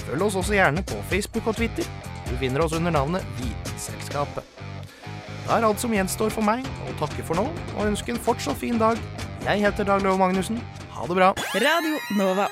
Følg 0.00 0.24
oss 0.26 0.40
også 0.40 0.56
gjerne 0.56 0.82
på 0.82 0.98
Facebook 1.12 1.46
og 1.46 1.54
Twitter. 1.54 1.86
Du 2.26 2.34
finner 2.42 2.66
oss 2.66 2.74
under 2.74 2.90
navnet 2.90 3.22
Vitenselskapet. 3.38 4.42
Det 4.58 5.46
er 5.46 5.62
alt 5.62 5.78
som 5.78 5.94
gjenstår 5.94 6.34
for 6.34 6.42
meg 6.42 6.66
å 6.88 6.98
takke 7.04 7.22
for 7.22 7.38
nå 7.38 7.46
og 7.76 7.86
ønske 7.86 8.16
en 8.16 8.22
fortsatt 8.26 8.58
fin 8.58 8.82
dag. 8.82 8.98
Jeg 9.46 9.62
heter 9.62 9.86
Dag 9.86 10.02
Løve 10.02 10.18
Magnussen. 10.18 10.58
Ha 10.98 11.06
det 11.06 11.22
bra. 11.22 11.34
Radio 11.54 12.00
Nova. 12.18 12.50